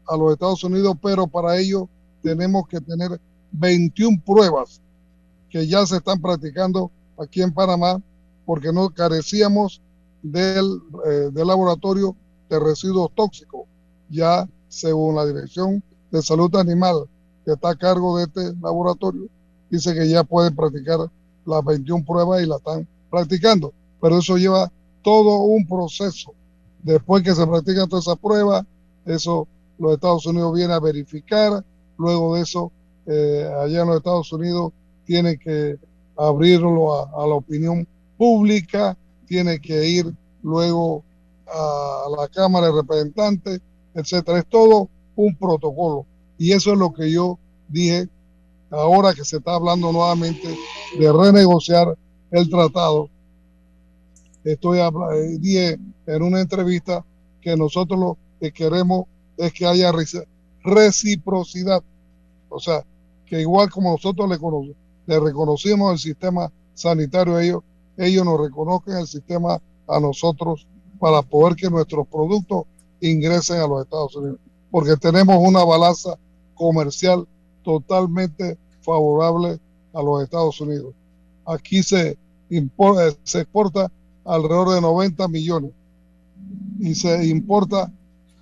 [0.06, 1.88] a los Estados Unidos, pero para ello
[2.22, 3.20] tenemos que tener
[3.52, 4.80] 21 pruebas
[5.48, 8.00] que ya se están practicando aquí en Panamá,
[8.44, 9.80] porque no carecíamos
[10.22, 12.16] del, eh, del laboratorio
[12.48, 13.66] de residuos tóxicos.
[14.08, 17.08] Ya según la Dirección de Salud Animal,
[17.44, 19.26] que está a cargo de este laboratorio,
[19.70, 20.98] dice que ya pueden practicar
[21.44, 23.72] las 21 pruebas y la están practicando.
[24.00, 24.70] Pero eso lleva
[25.02, 26.34] todo un proceso.
[26.82, 28.64] Después que se practican todas esas pruebas,
[29.06, 29.48] eso
[29.78, 31.64] los Estados Unidos vienen a verificar.
[31.96, 32.70] Luego de eso,
[33.06, 34.72] eh, allá en los Estados Unidos
[35.06, 35.78] tiene que
[36.16, 38.96] abrirlo a, a la opinión pública,
[39.26, 41.02] tiene que ir luego
[41.46, 43.60] a la Cámara de Representantes,
[43.94, 44.38] etcétera.
[44.38, 44.88] Es todo
[45.26, 46.06] un protocolo.
[46.38, 48.08] Y eso es lo que yo dije
[48.70, 50.48] ahora que se está hablando nuevamente
[50.98, 51.96] de renegociar
[52.30, 53.08] el tratado.
[54.44, 57.04] Estoy eh, dije en una entrevista
[57.40, 59.04] que nosotros lo que queremos
[59.36, 60.26] es que haya reci-
[60.64, 61.82] reciprocidad.
[62.48, 62.84] O sea,
[63.26, 64.74] que igual como nosotros le, cono-
[65.06, 67.62] le reconocimos el sistema sanitario a ellos,
[67.96, 70.66] ellos nos reconozcan el sistema a nosotros
[70.98, 72.64] para poder que nuestros productos
[73.00, 74.38] ingresen a los Estados Unidos.
[74.72, 76.18] Porque tenemos una balanza
[76.54, 77.28] comercial
[77.62, 79.60] totalmente favorable
[79.92, 80.92] a los Estados Unidos.
[81.46, 82.18] Aquí se,
[82.50, 82.68] eh,
[83.22, 83.92] se exporta
[84.24, 85.70] alrededor de 90 millones
[86.80, 87.92] y se importa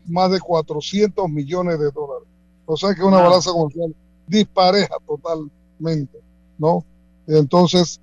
[0.07, 2.29] más de 400 millones de dólares.
[2.65, 3.95] O sea que es una balanza comercial
[4.27, 6.21] dispareja totalmente,
[6.57, 6.85] ¿no?
[7.27, 8.01] Entonces,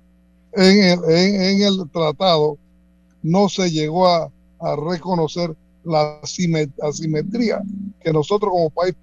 [0.52, 2.58] en el, en, el tratado
[3.22, 4.30] no se llegó a,
[4.60, 5.56] a reconocer
[5.88, 6.20] la
[6.82, 7.62] asimetría
[8.00, 8.94] que nosotros como país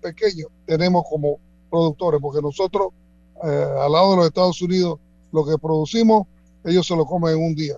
[0.00, 1.38] pequeño tenemos como
[1.70, 2.88] productores, porque nosotros
[3.42, 4.98] eh, al lado de los Estados Unidos
[5.32, 6.26] lo que producimos,
[6.64, 7.76] ellos se lo comen en un día,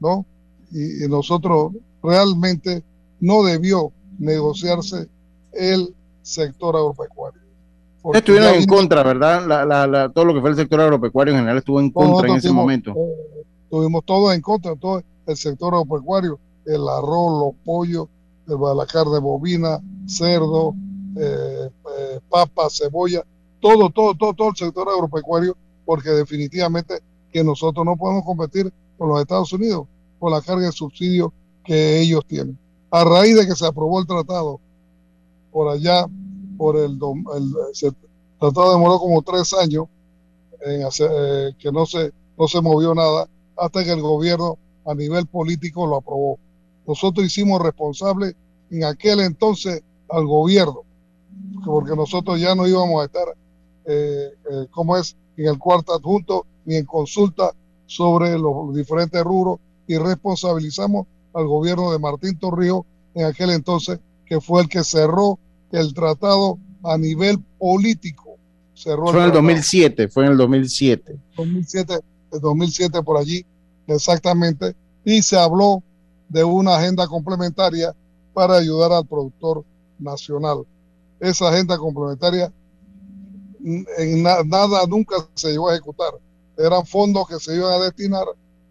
[0.00, 0.26] ¿no?
[0.70, 1.72] Y, nosotros
[2.02, 2.82] realmente
[3.20, 5.08] no debió negociarse
[5.52, 7.40] el sector agropecuario.
[8.12, 9.46] Estuvieron en contra, ¿verdad?
[9.66, 12.52] La, todo lo que fue el sector agropecuario en general estuvo en contra en ese
[12.52, 12.92] momento.
[12.92, 18.08] Eh, tuvimos todo en contra, todo el sector agropecuario, el arroz, los pollos,
[18.46, 20.74] la carne bovina, cerdo,
[21.16, 23.24] eh, eh, papa, cebolla,
[23.60, 27.00] todo, todo, todo, todo el sector agropecuario, porque definitivamente
[27.32, 29.86] que nosotros no podemos competir con los Estados Unidos
[30.18, 31.32] por la carga de subsidio
[31.64, 32.58] que ellos tienen.
[32.90, 34.60] A raíz de que se aprobó el tratado
[35.50, 36.06] por allá,
[36.56, 36.98] por el,
[37.36, 37.94] el,
[38.38, 39.86] tratado demoró como tres años
[40.60, 44.94] en hacer, eh, que no se, no se movió nada hasta que el gobierno a
[44.94, 46.38] nivel político lo aprobó.
[46.88, 48.34] Nosotros hicimos responsable
[48.70, 50.84] en aquel entonces al gobierno,
[51.62, 53.28] porque nosotros ya no íbamos a estar
[53.84, 57.52] eh, eh, como es en el cuarto adjunto ni en consulta
[57.84, 64.40] sobre los diferentes rubros y responsabilizamos al gobierno de Martín Torrijos en aquel entonces, que
[64.40, 65.38] fue el que cerró
[65.72, 68.38] el tratado a nivel político.
[68.74, 71.18] Cerró fue en el 2007, fue en el 2007.
[71.36, 71.98] 2007,
[72.32, 73.44] el 2007 por allí,
[73.86, 74.74] exactamente,
[75.04, 75.82] y se habló
[76.28, 77.94] de una agenda complementaria
[78.32, 79.64] para ayudar al productor
[79.98, 80.66] nacional.
[81.20, 82.52] Esa agenda complementaria
[83.98, 86.12] en nada nunca se llegó a ejecutar.
[86.56, 88.24] Eran fondos que se iban a destinar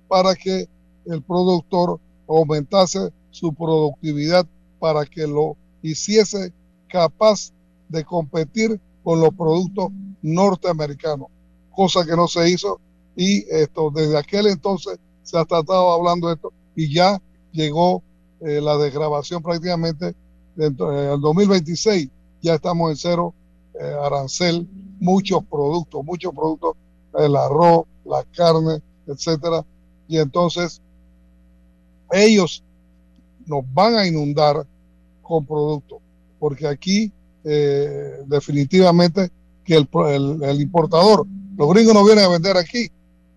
[0.07, 0.67] para que
[1.05, 4.45] el productor aumentase su productividad,
[4.79, 6.53] para que lo hiciese
[6.87, 7.51] capaz
[7.89, 9.89] de competir con los productos
[10.21, 11.27] norteamericanos,
[11.71, 12.79] cosa que no se hizo
[13.15, 17.21] y esto desde aquel entonces se ha tratado hablando de esto y ya
[17.57, 18.03] llegó
[18.39, 20.15] eh, la desgrabación prácticamente
[20.55, 22.09] dentro del 2026
[22.41, 23.33] ya estamos en cero
[23.79, 24.67] eh, arancel
[24.99, 26.75] muchos productos, muchos productos,
[27.17, 29.65] el arroz, la carne, etcétera.
[30.07, 30.81] Y entonces
[32.11, 32.63] ellos
[33.45, 34.65] nos van a inundar
[35.21, 35.99] con productos,
[36.39, 37.11] porque aquí
[37.43, 39.29] eh, definitivamente
[39.63, 39.87] que el,
[40.43, 41.25] el, importador,
[41.57, 42.89] los gringos no vienen a vender aquí,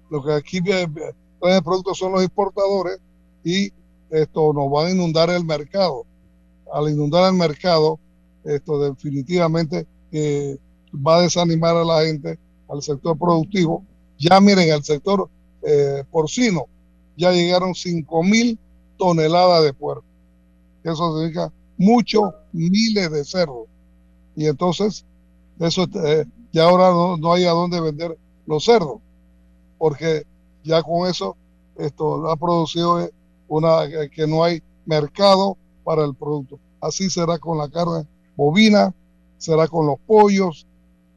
[0.08, 2.98] lo que aquí traen productos son los importadores
[3.44, 3.72] y
[4.10, 6.04] esto nos va a inundar el mercado.
[6.72, 7.98] Al inundar el mercado,
[8.44, 10.56] esto definitivamente eh,
[10.94, 12.38] va a desanimar a la gente,
[12.68, 13.84] al sector productivo.
[14.18, 15.28] Ya miren, el sector
[15.62, 16.66] eh, porcino
[17.16, 18.58] ya llegaron 5 mil
[18.96, 20.04] toneladas de puerco.
[20.82, 23.66] Eso significa muchos miles de cerdos.
[24.36, 25.04] Y entonces,
[25.58, 29.00] eso eh, ya ahora no, hay a dónde vender los cerdos,
[29.78, 30.26] porque
[30.64, 31.36] ya con eso
[31.76, 33.08] esto ha producido
[33.50, 36.58] una que no hay mercado para el producto.
[36.80, 38.94] Así será con la carne bovina,
[39.38, 40.66] será con los pollos,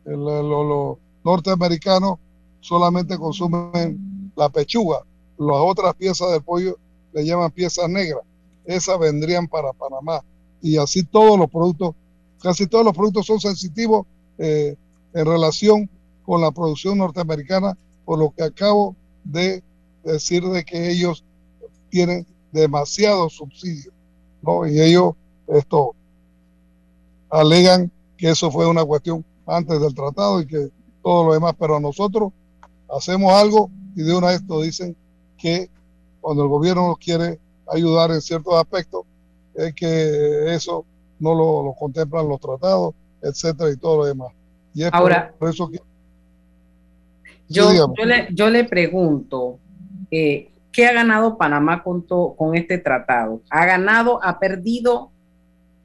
[0.03, 2.17] los norteamericanos
[2.59, 4.99] solamente consumen la pechuga,
[5.37, 6.77] las otras piezas del pollo
[7.13, 8.23] le llaman piezas negras,
[8.65, 10.23] esas vendrían para Panamá.
[10.61, 11.93] Y así todos los productos,
[12.41, 14.07] casi todos los productos son sensitivos
[14.39, 14.75] eh,
[15.13, 15.89] en relación
[16.25, 19.61] con la producción norteamericana, por lo que acabo de
[20.03, 21.23] decir de que ellos
[21.93, 23.93] tienen demasiados subsidios,
[24.41, 24.65] ¿no?
[24.65, 25.13] Y ellos
[25.47, 25.93] esto
[27.29, 30.71] alegan que eso fue una cuestión antes del tratado y que
[31.03, 32.33] todo lo demás, pero nosotros
[32.89, 34.95] hacemos algo y de una vez esto dicen
[35.37, 35.69] que
[36.19, 39.05] cuando el gobierno nos quiere ayudar en ciertos aspectos,
[39.53, 40.85] es que eso
[41.19, 44.31] no lo, contemplan los tratados, etcétera, y todo lo demás.
[44.73, 45.79] Y Ahora, por, eso que,
[47.49, 49.59] yo, yo, le, yo, le, pregunto,
[50.09, 53.41] eh, ¿qué ha ganado Panamá con, con este tratado?
[53.49, 55.11] ¿Ha ganado, ha perdido?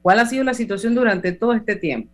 [0.01, 2.09] ¿Cuál ha sido la situación durante todo este tiempo?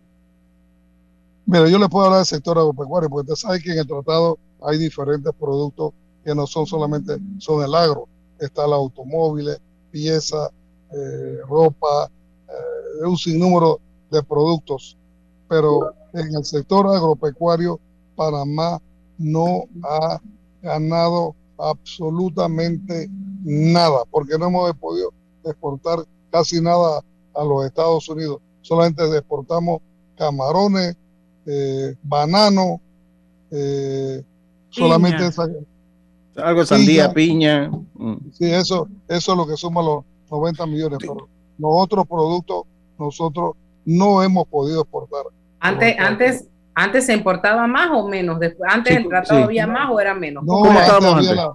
[1.46, 4.38] Mira, yo le puedo hablar del sector agropecuario, porque usted sabe que en el tratado
[4.62, 5.92] hay diferentes productos
[6.24, 8.08] que no son solamente son el agro.
[8.38, 9.60] Está el automóviles,
[9.90, 10.50] piezas,
[10.92, 12.10] eh, ropa,
[12.48, 14.98] eh, un sinnúmero de productos.
[15.48, 17.78] Pero en el sector agropecuario,
[18.16, 18.80] Panamá
[19.16, 20.20] no ha
[20.60, 23.08] ganado absolutamente
[23.44, 25.12] nada, porque no hemos podido
[25.44, 26.00] exportar
[26.30, 27.00] casi nada
[27.34, 28.40] a los Estados Unidos.
[28.62, 29.80] Solamente exportamos
[30.16, 30.96] camarones,
[31.46, 32.80] eh, banano,
[33.50, 34.22] eh,
[34.70, 35.48] solamente esa,
[36.36, 37.70] algo de sandía, piña.
[37.94, 38.16] Mm.
[38.32, 40.98] Sí, eso, eso es lo que suma los 90 millones.
[41.00, 41.28] Pero
[41.58, 42.64] los otros productos
[42.98, 43.52] nosotros
[43.84, 45.24] no hemos podido exportar.
[45.60, 48.38] Antes, antes, antes se importaba más o menos.
[48.38, 49.44] Después, antes Sí, el tratado sí.
[49.44, 50.44] había más o era menos.
[50.44, 51.52] No, ¿Cómo antes había, la,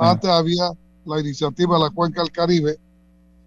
[0.00, 0.70] antes había
[1.04, 2.78] la iniciativa de la Cuenca del Caribe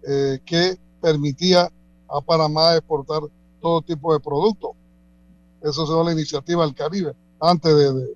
[0.08, 1.68] eh, que permitía
[2.08, 3.20] a Panamá exportar
[3.60, 4.70] todo tipo de productos.
[5.62, 8.14] Eso se la iniciativa del Caribe, antes de, de-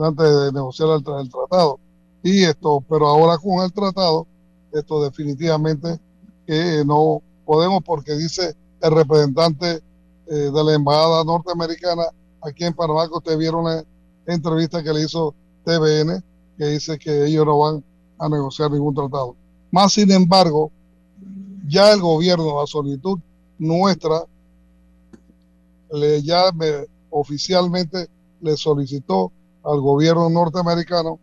[0.00, 1.78] antes de negociar el, tra- el tratado.
[2.22, 4.26] Y esto, pero ahora con el tratado,
[4.72, 5.98] esto definitivamente
[6.46, 9.82] que no podemos porque dice el representante
[10.26, 12.04] eh, de la embajada norteamericana
[12.42, 13.84] aquí en Panamá que ustedes vieron la
[14.26, 15.34] entrevista que le hizo
[15.64, 16.22] TVN
[16.56, 17.84] que dice que ellos no van
[18.18, 19.36] a negociar ningún tratado.
[19.70, 20.72] Más sin embargo,
[21.68, 23.18] ya el gobierno a solicitud
[23.58, 24.24] nuestra
[25.92, 28.08] le ya me- oficialmente
[28.40, 29.32] le solicitó
[29.64, 31.18] al gobierno norteamericano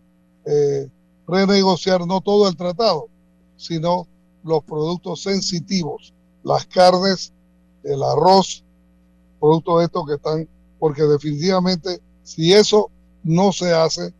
[0.45, 0.89] eh,
[1.28, 3.07] renegociar no todo el tratado,
[3.57, 4.07] sino
[4.43, 6.13] los productos sensitivos,
[6.43, 7.34] las carnes,
[7.84, 8.63] el arroz,
[9.39, 10.47] productos estos que están,
[10.86, 12.91] porque definitivamente si eso
[13.23, 14.13] no se hace,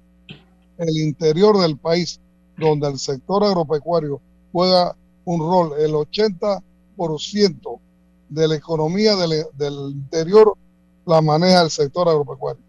[0.80, 2.20] el interior del país,
[2.58, 4.20] donde el sector agropecuario
[4.52, 7.80] juega un rol, el 80%
[8.30, 10.58] de la economía del, del interior
[11.06, 12.64] la maneja el sector agropecuario.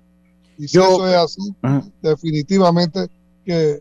[0.58, 1.54] Y si Yo- eso es así,
[2.02, 3.08] definitivamente
[3.46, 3.80] que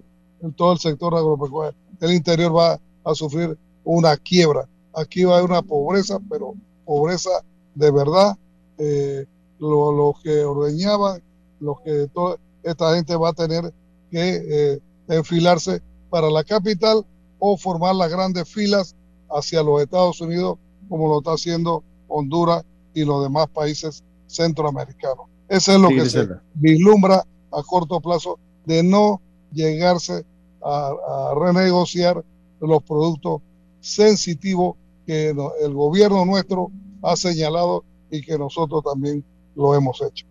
[0.56, 4.66] todo el sector agropecuario el interior va a sufrir una quiebra.
[4.94, 6.54] Aquí va a haber una pobreza, pero
[6.86, 7.32] pobreza
[7.74, 8.34] de verdad.
[8.78, 9.26] Eh,
[9.60, 11.22] lo- los que ordeñaban,
[11.60, 13.74] los que toda esta gente va a tener
[14.12, 17.06] que eh, enfilarse para la capital
[17.40, 18.96] o formar las grandes filas
[19.30, 25.26] hacia los Estados Unidos, como lo está haciendo Honduras y los demás países centroamericanos.
[25.48, 30.26] Eso es lo Sí, que se vislumbra a corto plazo de no llegarse
[30.64, 30.92] a,
[31.32, 32.24] a renegociar
[32.60, 33.42] los productos
[33.80, 34.76] sensitivos
[35.06, 36.72] que el gobierno nuestro
[37.04, 39.24] ha señalado y que nosotros también
[39.56, 40.26] lo hemos hecho.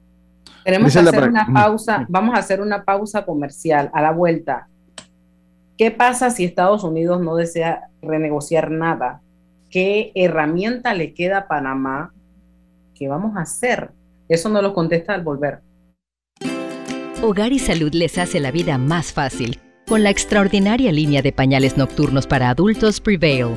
[0.64, 4.68] Tenemos que hacer una pausa, vamos a hacer una pausa comercial a la vuelta.
[5.76, 9.20] ¿Qué pasa si Estados Unidos no desea renegociar nada?
[9.70, 12.14] ¿Qué herramienta le queda a Panamá?
[12.94, 13.90] ¿Qué vamos a hacer?
[14.28, 15.60] Eso no lo contesta al volver.
[17.22, 21.76] Hogar y Salud les hace la vida más fácil con la extraordinaria línea de pañales
[21.76, 23.56] nocturnos para adultos Prevail.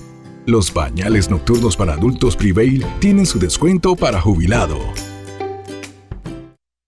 [0.47, 4.79] Los pañales nocturnos para adultos Prevail tienen su descuento para jubilado.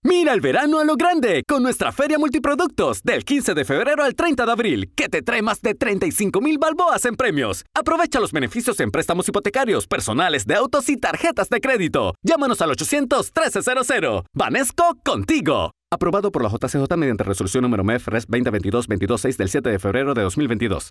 [0.02, 4.16] Mira el verano a lo grande con nuestra feria multiproductos del 15 de febrero al
[4.16, 7.64] 30 de abril, que te trae más de 35 mil balboas en premios.
[7.74, 12.14] Aprovecha los beneficios en préstamos hipotecarios, personales de autos y tarjetas de crédito.
[12.22, 14.24] Llámanos al 800-1300.
[14.34, 15.70] Banesco contigo.
[15.92, 20.22] Aprobado por la JCJ mediante resolución número MEF RES 2022-226 del 7 de febrero de
[20.22, 20.90] 2022.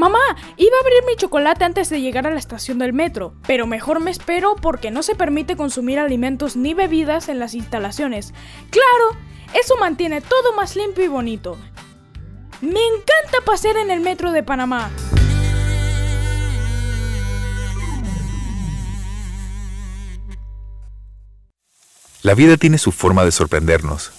[0.00, 0.18] Mamá,
[0.56, 4.00] iba a abrir mi chocolate antes de llegar a la estación del metro, pero mejor
[4.00, 8.32] me espero porque no se permite consumir alimentos ni bebidas en las instalaciones.
[8.70, 9.20] Claro,
[9.52, 11.58] eso mantiene todo más limpio y bonito.
[12.62, 14.90] Me encanta pasear en el metro de Panamá.
[22.22, 24.12] La vida tiene su forma de sorprendernos,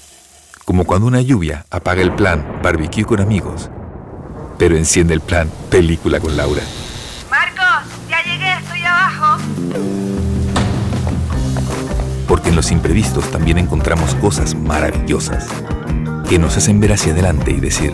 [0.63, 3.71] como cuando una lluvia apaga el plan barbecue con amigos,
[4.61, 6.61] pero enciende el plan película con Laura.
[7.31, 9.41] Marcos, ya llegué, estoy abajo.
[12.27, 15.47] Porque en los imprevistos también encontramos cosas maravillosas
[16.29, 17.91] que nos hacen ver hacia adelante y decir,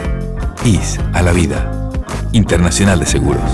[0.66, 1.90] IS a la vida,
[2.34, 3.50] Internacional de Seguros.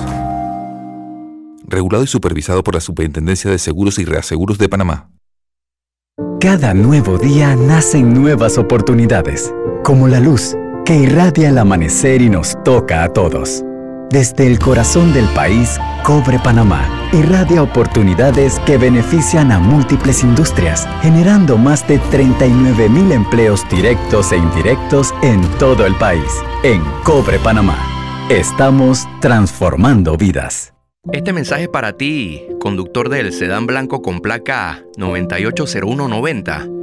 [1.67, 5.11] regulado y supervisado por la Superintendencia de Seguros y Reaseguros de Panamá.
[6.41, 9.53] Cada nuevo día nacen nuevas oportunidades,
[9.83, 10.55] como la luz
[10.85, 13.63] que irradia el amanecer y nos toca a todos.
[14.09, 21.57] Desde el corazón del país, Cobre Panamá irradia oportunidades que benefician a múltiples industrias, generando
[21.57, 26.31] más de 39 mil empleos directos e indirectos en todo el país.
[26.63, 27.77] En Cobre Panamá,
[28.29, 30.73] estamos transformando vidas.
[31.11, 36.82] Este mensaje para ti, conductor del sedán blanco con placa 980190.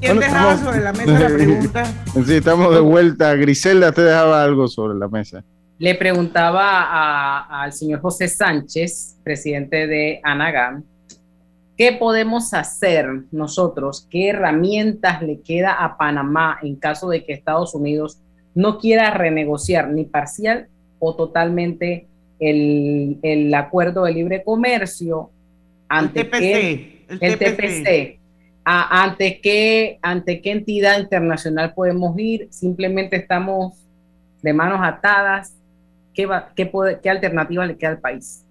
[0.00, 1.84] ¿Quién dejaba sobre la mesa la pregunta?
[2.26, 3.34] Sí, estamos de vuelta.
[3.34, 5.42] Griselda te dejaba algo sobre la mesa.
[5.78, 10.84] Le preguntaba a- al señor José Sánchez, presidente de ANAGAM,
[11.76, 14.06] ¿qué podemos hacer nosotros?
[14.10, 18.18] ¿Qué herramientas le queda a Panamá en caso de que Estados Unidos
[18.54, 20.68] no quiera renegociar ni parcial
[20.98, 22.06] o totalmente
[22.40, 25.30] el, el acuerdo de libre comercio?
[25.88, 27.82] Ante TPC, qué- el el TPC.
[27.82, 28.18] TPC.
[28.64, 32.48] A- ¿Ante qué, ¿Ante qué entidad internacional podemos ir?
[32.50, 33.74] Simplemente estamos
[34.42, 35.54] de manos atadas.
[36.14, 38.42] ¿Qué, va- qué, puede- qué alternativa le queda al país?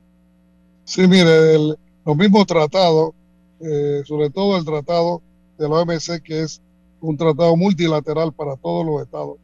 [0.85, 3.11] Sí, mire, el- los mismos tratados,
[3.59, 5.21] eh, sobre todo el tratado
[5.57, 6.61] de la OMC, que es
[7.01, 9.37] un tratado multilateral para todos los estados,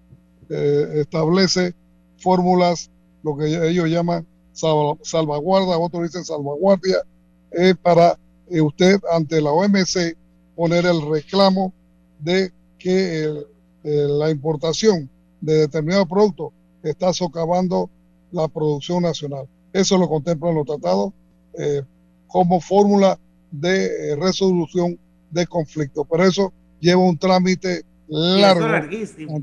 [0.49, 1.73] eh, establece
[2.17, 2.89] fórmulas,
[3.23, 6.97] lo que ellos llaman salva- salvaguarda, otros dicen salvaguardia,
[7.51, 8.17] eh, para
[8.49, 10.15] usted ante la OMC
[10.55, 11.73] poner el reclamo
[12.19, 13.33] de que
[13.83, 15.09] la importación
[15.39, 16.51] de determinado producto
[16.83, 17.89] está socavando
[18.31, 19.47] la producción nacional.
[19.73, 21.13] Eso lo contemplan los tratados
[22.31, 23.19] como fórmula
[23.51, 24.97] de eh, resolución
[25.29, 26.05] de conflicto.
[26.05, 29.41] Pero eso lleva un trámite largo larguísimo.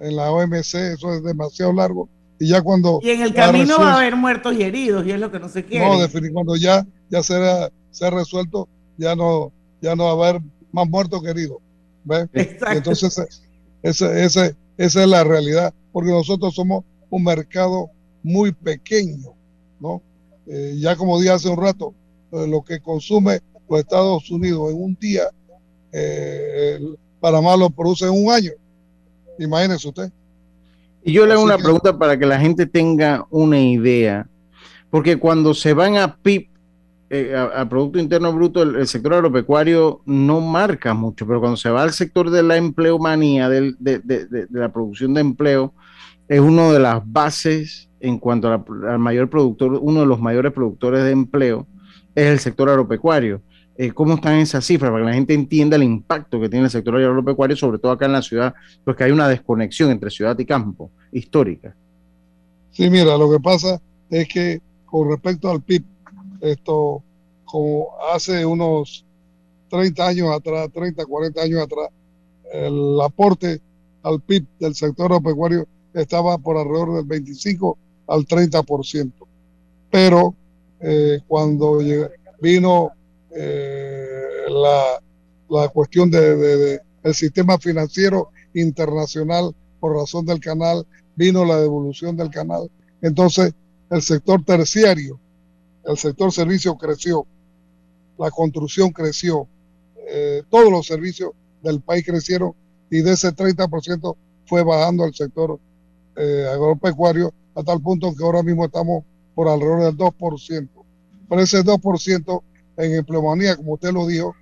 [0.00, 2.08] en la OMC, eso es demasiado largo.
[2.38, 2.98] Y ya cuando...
[3.02, 5.48] Y en el camino va a haber muertos y heridos, y es lo que no
[5.48, 5.86] se quiere.
[5.86, 10.28] no, defini- cuando ya, ya será, se ha resuelto, ya no, ya no va a
[10.30, 10.42] haber
[10.72, 11.58] más muertos que heridos.
[12.34, 13.20] Y Entonces,
[13.82, 17.90] ese, ese, esa es la realidad, porque nosotros somos un mercado
[18.24, 19.34] muy pequeño,
[19.78, 20.02] ¿no?
[20.46, 21.94] Eh, ya como dije hace un rato,
[22.32, 25.22] lo que consume los Estados Unidos en un día,
[25.92, 26.78] eh,
[27.20, 28.50] Panamá lo produce en un año.
[29.38, 30.10] Imagínese usted.
[31.04, 34.26] Y yo le hago Así una que- pregunta para que la gente tenga una idea,
[34.90, 36.48] porque cuando se van a PIB,
[37.10, 41.56] eh, a, a Producto Interno Bruto, el, el sector agropecuario no marca mucho, pero cuando
[41.58, 45.20] se va al sector de la empleomanía, del- de, de- de- de la producción de
[45.20, 45.74] empleo,
[46.28, 50.20] es una de las bases en cuanto a la- al mayor productor, uno de los
[50.20, 51.66] mayores productores de empleo,
[52.14, 53.42] es el sector agropecuario.
[53.76, 54.90] Eh, ¿Cómo están esas cifras?
[54.90, 58.06] Para que la gente entienda el impacto que tiene el sector agropecuario, sobre todo acá
[58.06, 58.54] en la ciudad,
[58.84, 61.74] porque hay una desconexión entre ciudad y campo histórica.
[62.70, 65.84] Sí, mira, lo que pasa es que con respecto al PIB,
[66.40, 67.02] esto,
[67.44, 69.06] como hace unos
[69.70, 71.88] 30 años atrás, 30, 40 años atrás,
[72.52, 73.60] el aporte
[74.02, 79.12] al PIB del sector agropecuario estaba por alrededor del 25 al 30%.
[79.90, 80.34] Pero
[80.82, 81.78] eh, cuando
[82.40, 82.90] vino
[83.34, 85.02] eh, la,
[85.48, 92.16] la cuestión de, de- de sistema financiero internacional por razón del canal, vino la devolución
[92.16, 92.70] del canal.
[93.00, 93.52] Entonces,
[93.90, 95.18] el sector terciario,
[95.84, 97.26] el sector servicio creció,
[98.18, 99.48] la construcción creció,
[100.08, 102.52] eh, todos los servicios del país crecieron
[102.90, 104.16] y de ese 30%
[104.46, 105.58] fue bajando el sector
[106.16, 109.04] eh, agropecuario a tal punto que ahora mismo estamos
[109.34, 110.68] por alrededor del 2%.
[111.28, 112.42] Pero ese 2%
[112.76, 114.34] en empleomanía, como usted lo dijo,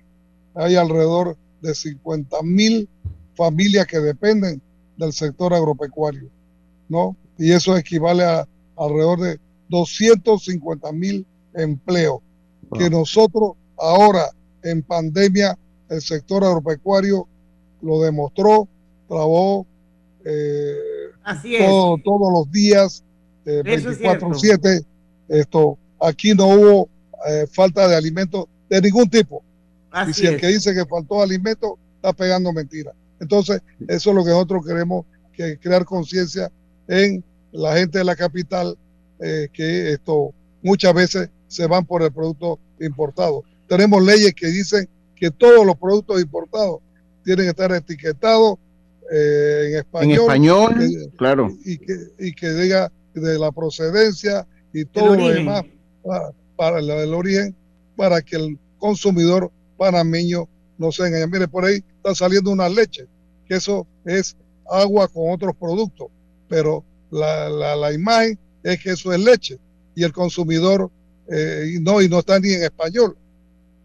[0.55, 2.89] hay alrededor de 50 mil
[3.35, 4.61] familias que dependen
[4.97, 6.29] del sector agropecuario,
[6.89, 7.15] ¿no?
[7.37, 9.39] Y eso equivale a alrededor de
[9.69, 12.19] 250 mil empleos
[12.77, 14.31] que nosotros ahora
[14.63, 15.57] en pandemia
[15.89, 17.27] el sector agropecuario
[17.81, 18.67] lo demostró,
[19.07, 19.65] trabajó
[20.23, 20.75] eh,
[22.03, 23.03] todos los días,
[23.45, 24.77] 24/7.
[24.77, 24.81] Eh,
[25.27, 26.89] esto, aquí no hubo
[27.27, 29.43] eh, falta de alimentos de ningún tipo.
[30.07, 32.93] y si el que dice que faltó alimento está pegando mentiras.
[33.19, 36.51] Entonces, eso es lo que nosotros queremos que crear conciencia
[36.87, 38.77] en la gente de la capital,
[39.19, 40.33] que esto
[40.63, 43.43] muchas veces se van por el producto importado.
[43.67, 46.79] Tenemos leyes que dicen que todos los productos importados
[47.23, 48.57] tienen que estar etiquetados
[49.11, 50.11] eh, en español.
[50.11, 51.57] En español, claro.
[51.65, 55.63] Y que, y que diga de la procedencia y todo lo demás
[56.55, 57.55] para, el, origen,
[57.95, 60.47] para que el consumidor panameño
[60.77, 61.27] no se engañe.
[61.27, 63.07] Mire, por ahí está saliendo una leche,
[63.47, 64.35] que eso es
[64.69, 66.07] agua con otros productos,
[66.47, 69.59] pero la, la, la imagen es que eso es leche
[69.95, 70.89] y el consumidor
[71.29, 73.17] eh, no, y no está ni en español,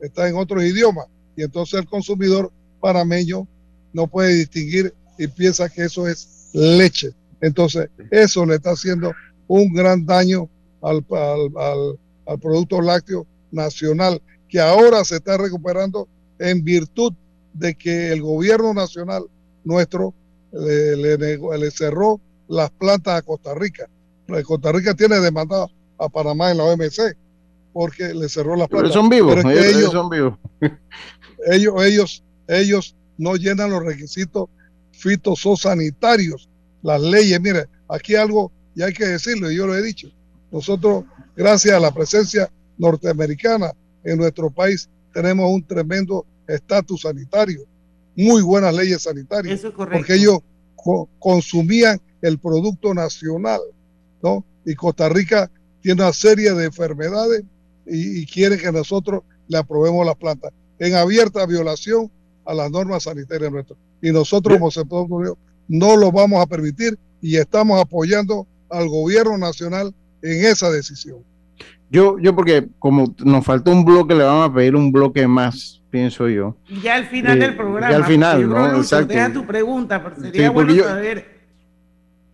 [0.01, 1.07] está en otros idiomas
[1.37, 3.47] y entonces el consumidor panameño
[3.93, 7.13] no puede distinguir y piensa que eso es leche.
[7.41, 9.13] Entonces, eso le está haciendo
[9.47, 10.49] un gran daño
[10.83, 16.09] al, al, producto lácteo nacional, que ahora se está recuperando
[16.39, 17.13] en virtud
[17.53, 19.25] de que el gobierno nacional
[19.65, 20.15] nuestro
[20.53, 23.89] le, le, cerró las plantas a Costa Rica.
[24.45, 27.17] Costa Rica tiene demandado a Panamá en la OMC
[27.73, 28.91] porque le cerró las plantas.
[28.91, 30.39] Pero son vivos, ellos, son vivos.
[31.53, 34.49] ellos, ellos, ellos no llenan los requisitos
[34.93, 36.49] fitosanitarios,
[36.87, 37.41] las leyes.
[37.41, 40.09] Mire, aquí algo, y hay que decirlo, y yo lo he dicho,
[40.53, 43.73] nosotros, gracias a la presencia norteamericana
[44.05, 47.63] en nuestro país, tenemos un tremendo estatus sanitario,
[48.17, 50.39] muy buenas leyes sanitarias, porque ellos
[51.19, 53.61] consumían el producto nacional,
[54.23, 54.45] ¿no?
[54.65, 57.43] Y Costa Rica tiene una serie de enfermedades
[57.87, 62.11] y, quieren que nosotros le aprobemos las plantas en abierta violación
[62.45, 63.79] a las normas sanitarias nuestras.
[64.01, 65.09] Y nosotros como sector
[65.69, 71.19] no lo vamos a permitir y estamos apoyando al gobierno nacional en esa decisión.
[71.91, 75.83] Yo, yo porque como nos faltó un bloque, le vamos a pedir un bloque más,
[75.91, 76.57] pienso yo.
[76.83, 77.91] Ya al final del programa.
[77.91, 78.77] Ya al final, ¿no?
[78.77, 79.15] Exacto.
[79.15, 81.37] Deja tu pregunta, pero sería bueno saber.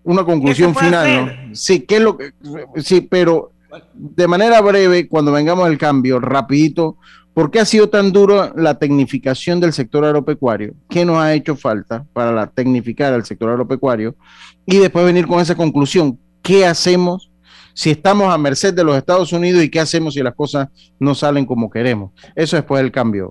[0.04, 1.54] Una conclusión final, ¿no?
[1.54, 2.32] Sí, ¿qué es lo que,
[2.76, 3.52] sí, pero
[3.94, 6.96] de manera breve, cuando vengamos al cambio, rapidito,
[7.34, 10.74] ¿por qué ha sido tan duro la tecnificación del sector agropecuario?
[10.88, 14.16] ¿Qué nos ha hecho falta para la tecnificar al sector agropecuario?
[14.66, 17.30] Y después venir con esa conclusión, ¿qué hacemos
[17.74, 20.68] si estamos a merced de los Estados Unidos y qué hacemos si las cosas
[20.98, 22.12] no salen como queremos?
[22.34, 23.30] Eso después del cambio.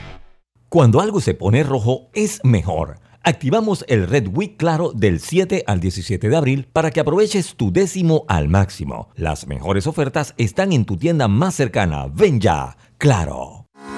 [0.71, 3.01] Cuando algo se pone rojo es mejor.
[3.23, 7.73] Activamos el Red Week Claro del 7 al 17 de abril para que aproveches tu
[7.73, 9.09] décimo al máximo.
[9.17, 12.07] Las mejores ofertas están en tu tienda más cercana.
[12.07, 13.60] Ven ya, Claro.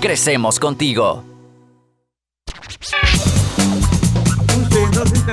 [0.00, 1.24] crecemos contigo.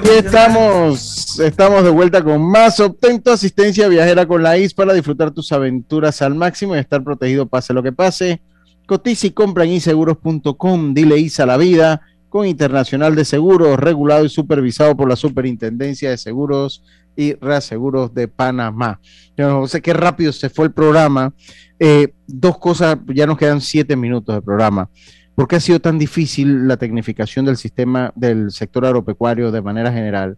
[0.03, 2.80] Estamos, estamos de vuelta con más.
[2.80, 7.03] Obtén tu asistencia viajera con la IS para disfrutar tus aventuras al máximo y estar
[7.03, 8.41] protegido pase lo que pase.
[8.86, 10.93] Cotiza y compra en inseguros.com.
[10.93, 16.09] Dile IS a la vida con Internacional de Seguros, regulado y supervisado por la Superintendencia
[16.09, 16.84] de Seguros
[17.18, 19.01] y Reaseguros de Panamá.
[19.36, 21.34] Yo no sé qué rápido se fue el programa.
[21.80, 24.89] Eh, dos cosas, ya nos quedan siete minutos de programa.
[25.36, 29.91] ¿Por qué ha sido tan difícil la tecnificación del sistema del sector agropecuario de manera
[29.91, 30.38] general?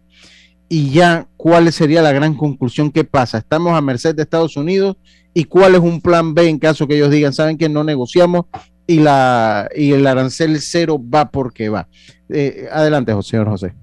[0.68, 2.90] Y ya, ¿cuál sería la gran conclusión?
[2.90, 3.38] ¿Qué pasa?
[3.38, 4.96] ¿Estamos a merced de Estados Unidos?
[5.34, 8.46] ¿Y cuál es un plan B en caso que ellos digan, saben que no negociamos
[8.86, 11.88] y, la, y el arancel cero va porque va?
[12.28, 13.74] Eh, adelante, señor José.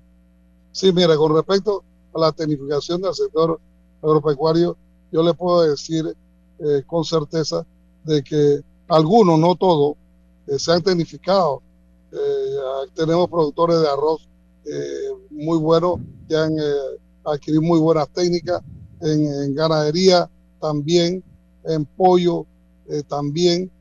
[0.72, 1.84] Sí, mira, con respecto
[2.18, 3.59] la tecnificación del sector
[4.01, 4.78] agropecuario,
[5.11, 6.15] yo le puedo decir
[6.59, 7.65] eh, con certeza
[8.03, 9.95] de que algunos, no todos,
[10.47, 11.61] eh, se han tecnificado.
[12.11, 14.28] Eh, tenemos productores de arroz
[15.30, 16.53] muy buenos que han
[17.24, 18.61] adquirido muy buenas técnicas
[18.99, 21.24] en, ganadería también,
[21.63, 22.45] en pollo
[23.07, 23.72] también.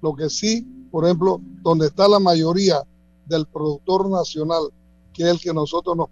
[0.00, 2.82] lo que sí, por ejemplo, donde está la mayoría
[3.26, 4.64] del productor nacional,
[5.12, 6.08] que es el que nosotros nos,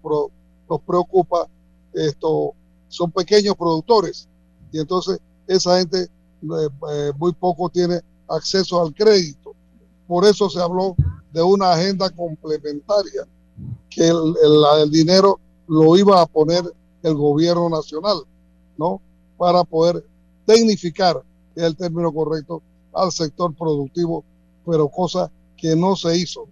[0.69, 1.47] nos preocupa,
[1.93, 2.53] esto,
[2.87, 4.27] son pequeños productores.
[4.71, 9.53] Y entonces esa gente eh, eh, muy poco tiene acceso al crédito.
[10.07, 10.95] Por eso se habló
[11.31, 13.27] de una agenda complementaria,
[13.89, 14.35] que el,
[14.81, 16.63] el, dinero lo iba a poner
[17.03, 18.17] el gobierno nacional,
[18.77, 19.01] ¿no?
[19.37, 20.03] Para poder
[20.45, 21.21] tecnificar,
[21.55, 22.61] es el término correcto,
[22.93, 24.23] al sector productivo,
[24.65, 26.47] pero cosa que no se hizo,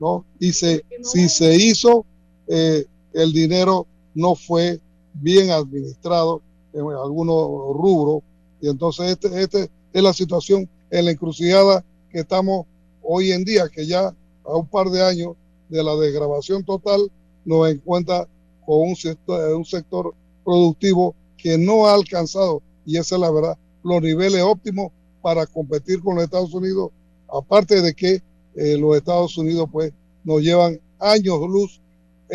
[0.00, 0.24] ¿no?
[0.38, 2.04] Y se, si se hizo,
[2.46, 4.80] eh, el dinero no fue
[5.14, 6.42] bien administrado
[6.72, 7.46] en algunos
[7.76, 8.22] rubros.
[8.60, 12.66] Y entonces este, este es la situación en la encrucijada que estamos
[13.02, 15.36] hoy en día, que ya a un par de años
[15.68, 17.10] de la desgrabación total
[17.44, 18.28] nos encuentra
[18.66, 23.58] con un sector, un sector productivo que no ha alcanzado, y esa es la verdad,
[23.82, 26.90] los niveles óptimos para competir con los Estados Unidos,
[27.32, 28.22] aparte de que
[28.56, 29.92] eh, los Estados Unidos pues
[30.22, 31.80] nos llevan años luz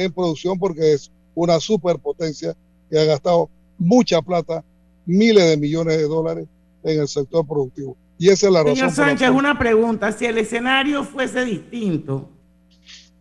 [0.04, 2.56] en producción porque es una superpotencia
[2.89, 4.64] que ha gastado mucha plata
[5.06, 6.47] miles de millones de dólares
[6.84, 7.97] en el sector productivo.
[8.18, 8.76] Y esa es la razón.
[8.76, 10.12] Señor Sánchez, una pregunta.
[10.12, 12.30] Si el escenario fuese distinto,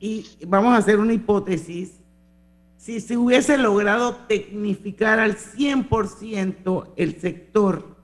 [0.00, 1.92] y vamos a hacer una hipótesis,
[2.76, 7.96] si se hubiese logrado tecnificar al 100% el sector,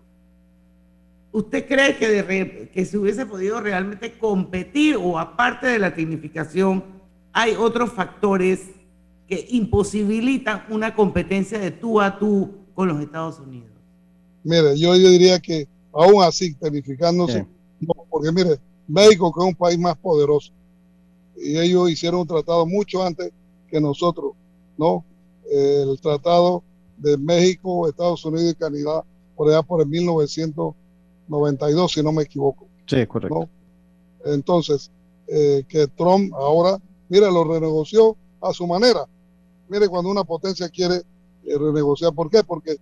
[1.32, 6.84] ¿usted cree que, que se hubiese podido realmente competir o aparte de la tecnificación,
[7.34, 8.70] hay otros factores
[9.28, 13.70] que imposibilitan una competencia de tú a tú con los Estados Unidos?
[14.42, 17.46] Mire, yo, diría que aún así, tecnificándose,
[18.08, 20.52] porque mire, México que es un país más poderoso
[21.36, 23.32] y ellos hicieron un tratado mucho antes
[23.68, 24.32] que nosotros,
[24.76, 25.04] ¿no?
[25.50, 26.62] El tratado
[26.96, 29.04] de México, Estados Unidos y Canadá,
[29.34, 32.68] por allá por el 1992, si no me equivoco.
[32.86, 33.48] Sí, correcto.
[34.24, 34.90] Entonces,
[35.26, 39.06] eh, que Trump ahora, mire, lo renegoció a su manera.
[39.68, 42.42] Mire, cuando una potencia quiere eh, renegociar, ¿por qué?
[42.42, 42.76] Porque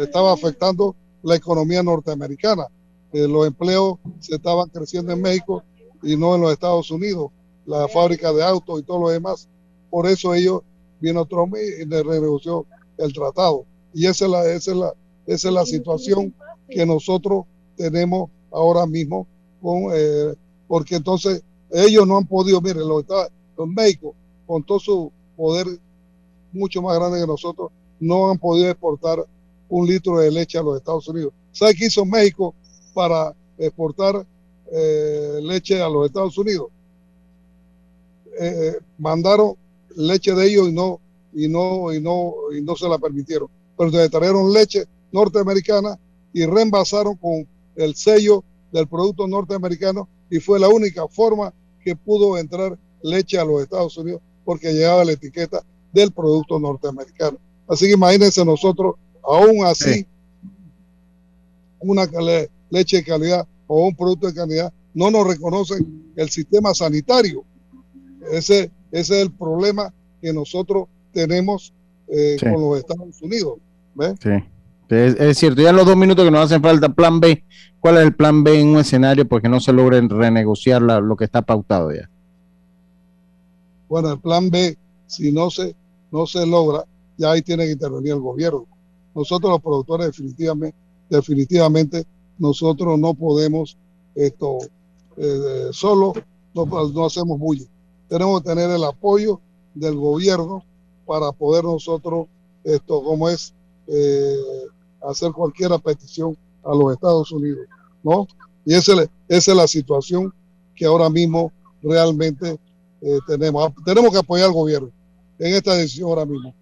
[0.00, 2.66] estaba afectando la economía norteamericana.
[3.12, 5.62] Eh, los empleos se estaban creciendo en México
[6.02, 7.30] y no en los Estados Unidos,
[7.66, 9.48] la fábrica de autos y todo lo demás.
[9.90, 10.62] Por eso ellos
[11.00, 12.66] vino Trump y le renegoció
[12.98, 13.64] el tratado.
[13.94, 14.94] Y esa es la, esa es la,
[15.26, 16.34] esa es la situación
[16.68, 17.44] que nosotros
[17.76, 19.26] tenemos ahora mismo,
[19.60, 20.34] con, eh,
[20.66, 21.42] porque entonces
[21.72, 23.04] ellos no han podido, miren, los,
[23.56, 24.14] los México,
[24.46, 25.66] con todo su poder
[26.52, 29.24] mucho más grande que nosotros, no han podido exportar
[29.68, 31.32] un litro de leche a los Estados Unidos.
[31.50, 32.54] ¿Sabe qué hizo México
[32.92, 34.26] para exportar
[34.70, 36.68] eh, leche a los Estados Unidos?
[38.38, 39.54] Eh, mandaron
[39.96, 41.00] leche de ellos y no,
[41.32, 43.48] y no, y no, y no se la permitieron.
[43.76, 45.98] Pero se trajeron leche norteamericana
[46.32, 47.46] y reembasaron con
[47.76, 51.52] el sello del producto norteamericano y fue la única forma
[51.82, 55.62] que pudo entrar leche a los Estados Unidos porque llegaba la etiqueta
[55.92, 57.38] del producto norteamericano.
[57.68, 60.06] Así que imagínense nosotros, aún así,
[61.80, 62.08] una
[62.70, 67.44] leche de calidad o un producto de calidad, no nos reconocen el sistema sanitario.
[68.30, 71.72] Ese, ese es el problema que nosotros tenemos
[72.08, 72.46] eh, Sí.
[72.46, 73.58] con los Estados Unidos.
[73.94, 74.14] ¿ves?
[74.22, 74.30] Sí.
[74.92, 77.44] Es, cierto, ya en los dos minutos que nos hacen falta, plan B,
[77.80, 81.24] ¿cuál es el plan B en un escenario porque no se logre renegociar lo que
[81.24, 82.10] está pautado ya?
[83.88, 84.76] Bueno, el plan B,
[85.06, 85.74] si no se,
[86.10, 86.84] no se logra,
[87.16, 88.66] ya ahí tiene que intervenir el gobierno.
[89.14, 90.76] Nosotros los productores definitivamente,
[91.08, 92.04] definitivamente
[92.38, 93.76] nosotros no podemos
[94.14, 94.58] esto
[95.16, 96.12] eh, solo,
[96.54, 97.66] no, no hacemos bulla.
[98.08, 99.40] Tenemos que tener el apoyo
[99.74, 100.64] del gobierno
[101.06, 102.26] para poder nosotros,
[102.64, 103.54] esto como es,
[103.86, 104.36] eh,
[105.08, 107.66] hacer cualquier petición a los Estados Unidos,
[108.02, 108.26] ¿no?
[108.64, 110.32] Y esa es, esa es la situación
[110.74, 112.58] que ahora mismo realmente
[113.00, 113.72] eh, tenemos.
[113.84, 114.90] Tenemos que apoyar al gobierno
[115.38, 116.54] en esta decisión ahora mismo.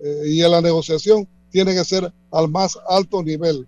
[0.00, 3.66] Eh, y en la negociación tiene que ser al más alto nivel,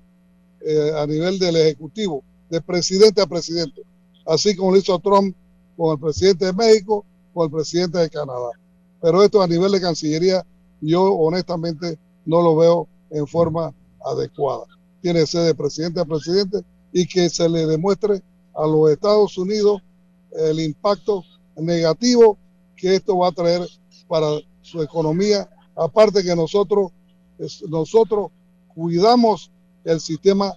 [0.64, 3.82] eh, a nivel del Ejecutivo, de presidente a presidente,
[4.26, 5.34] así como lo hizo Trump
[5.76, 8.50] con el presidente de México, con el presidente de Canadá.
[9.00, 10.44] Pero esto a nivel de Cancillería,
[10.80, 14.64] yo honestamente no lo veo en forma adecuada.
[15.00, 18.22] Tiene que ser de presidente a presidente y que se le demuestre
[18.54, 19.82] a los Estados Unidos
[20.32, 21.24] el impacto
[21.56, 22.38] negativo
[22.76, 23.62] que esto va a traer
[24.08, 24.26] para
[24.60, 25.48] su economía.
[25.76, 26.92] Aparte que nosotros,
[27.68, 28.30] nosotros
[28.74, 29.50] cuidamos
[29.84, 30.52] el sistema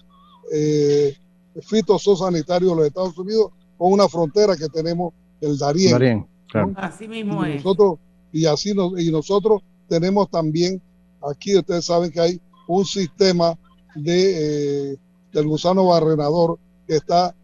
[0.52, 1.16] eh,
[1.62, 5.92] fitosanitario de los Estados Unidos con una frontera que tenemos, el Darién.
[5.92, 6.74] Darién, claro.
[6.76, 7.56] Así mismo y es.
[7.58, 8.00] nosotros
[8.32, 10.82] y así nos, y nosotros tenemos también
[11.22, 13.58] aquí ustedes saben que hay un sistema
[13.96, 14.98] de eh,
[15.32, 16.58] del gusano barrenador
[16.88, 17.36] que está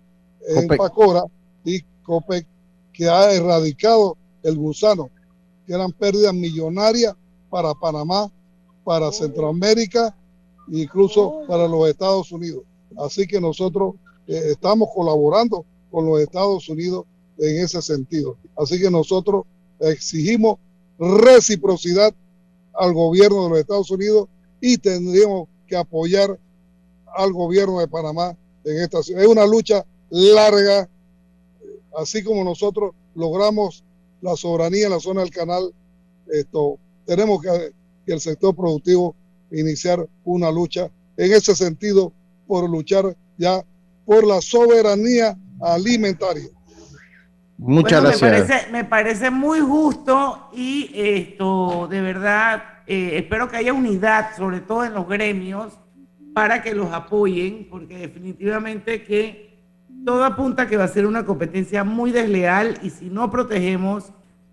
[0.48, 0.78] en Copec.
[0.78, 1.24] Pacora
[1.64, 2.46] y Copec
[2.94, 5.10] que ha erradicado el gusano
[5.66, 7.16] que eran pérdidas millonarias
[7.50, 8.32] para Panamá
[8.84, 10.16] para Centroamérica
[10.72, 12.64] e incluso para los Estados Unidos
[12.98, 13.96] así que nosotros
[14.28, 17.06] eh, estamos colaborando con los Estados Unidos
[17.38, 18.38] en ese sentido.
[18.56, 19.46] Así que nosotros
[19.80, 20.58] exigimos
[20.98, 22.14] reciprocidad
[22.74, 24.30] al gobierno de los Estados Unidos
[24.62, 26.40] y tendríamos que apoyar
[27.16, 30.88] al gobierno de Panamá en esta Es una lucha larga,
[31.98, 33.84] así como nosotros logramos
[34.22, 35.74] la soberanía en la zona del canal,
[36.32, 37.74] esto tenemos que,
[38.06, 39.16] que el sector productivo
[39.52, 42.14] iniciar una lucha en ese sentido
[42.48, 43.66] por luchar ya
[44.06, 46.50] por la soberanía alimentaria.
[47.58, 48.22] Muchas Bueno, gracias.
[48.22, 54.36] Me parece, me parece muy justo y esto, de verdad, eh, espero que haya unidad,
[54.36, 55.78] sobre todo en los gremios,
[56.34, 59.52] para que los apoyen, porque definitivamente que
[60.06, 64.12] todo apunta a que va a ser una competencia muy desleal y si no protegemos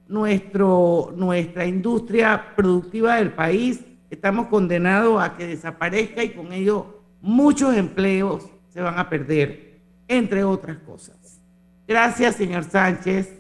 [0.09, 7.77] nuestro, nuestra industria productiva del país, estamos condenados a que desaparezca y con ello muchos
[7.77, 11.41] empleos se van a perder, entre otras cosas.
[11.87, 13.35] Gracias, señor Sánchez.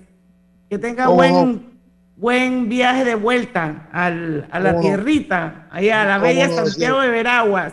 [0.70, 1.60] Que tenga ¿Cómo buen, no?
[2.18, 6.54] Buen viaje de vuelta al- a la tierrita, allá a la ¿Cómo bella no?
[6.66, 7.72] Santiago de Veraguas.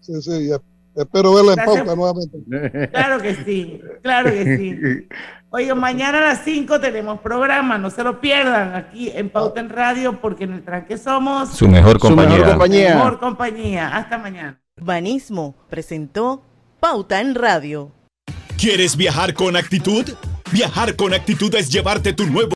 [0.00, 0.56] Sí, sí, ya.
[0.96, 2.88] espero verla en pauta nuevamente.
[2.92, 5.08] Claro que sí, claro que sí.
[5.50, 9.68] Oye, mañana a las 5 tenemos programa, no se lo pierdan aquí en Pauta en
[9.68, 12.46] Radio, porque en el tranque somos Su mejor Su mejor compañía.
[12.48, 12.94] compañía.
[12.94, 13.96] mejor compañía.
[13.96, 14.58] Hasta mañana.
[14.80, 16.42] Banismo presentó
[16.80, 17.92] Pauta en Radio.
[18.56, 20.04] ¿Quieres viajar con actitud?
[20.52, 22.50] Viajar con actitud es llevarte tu nuevo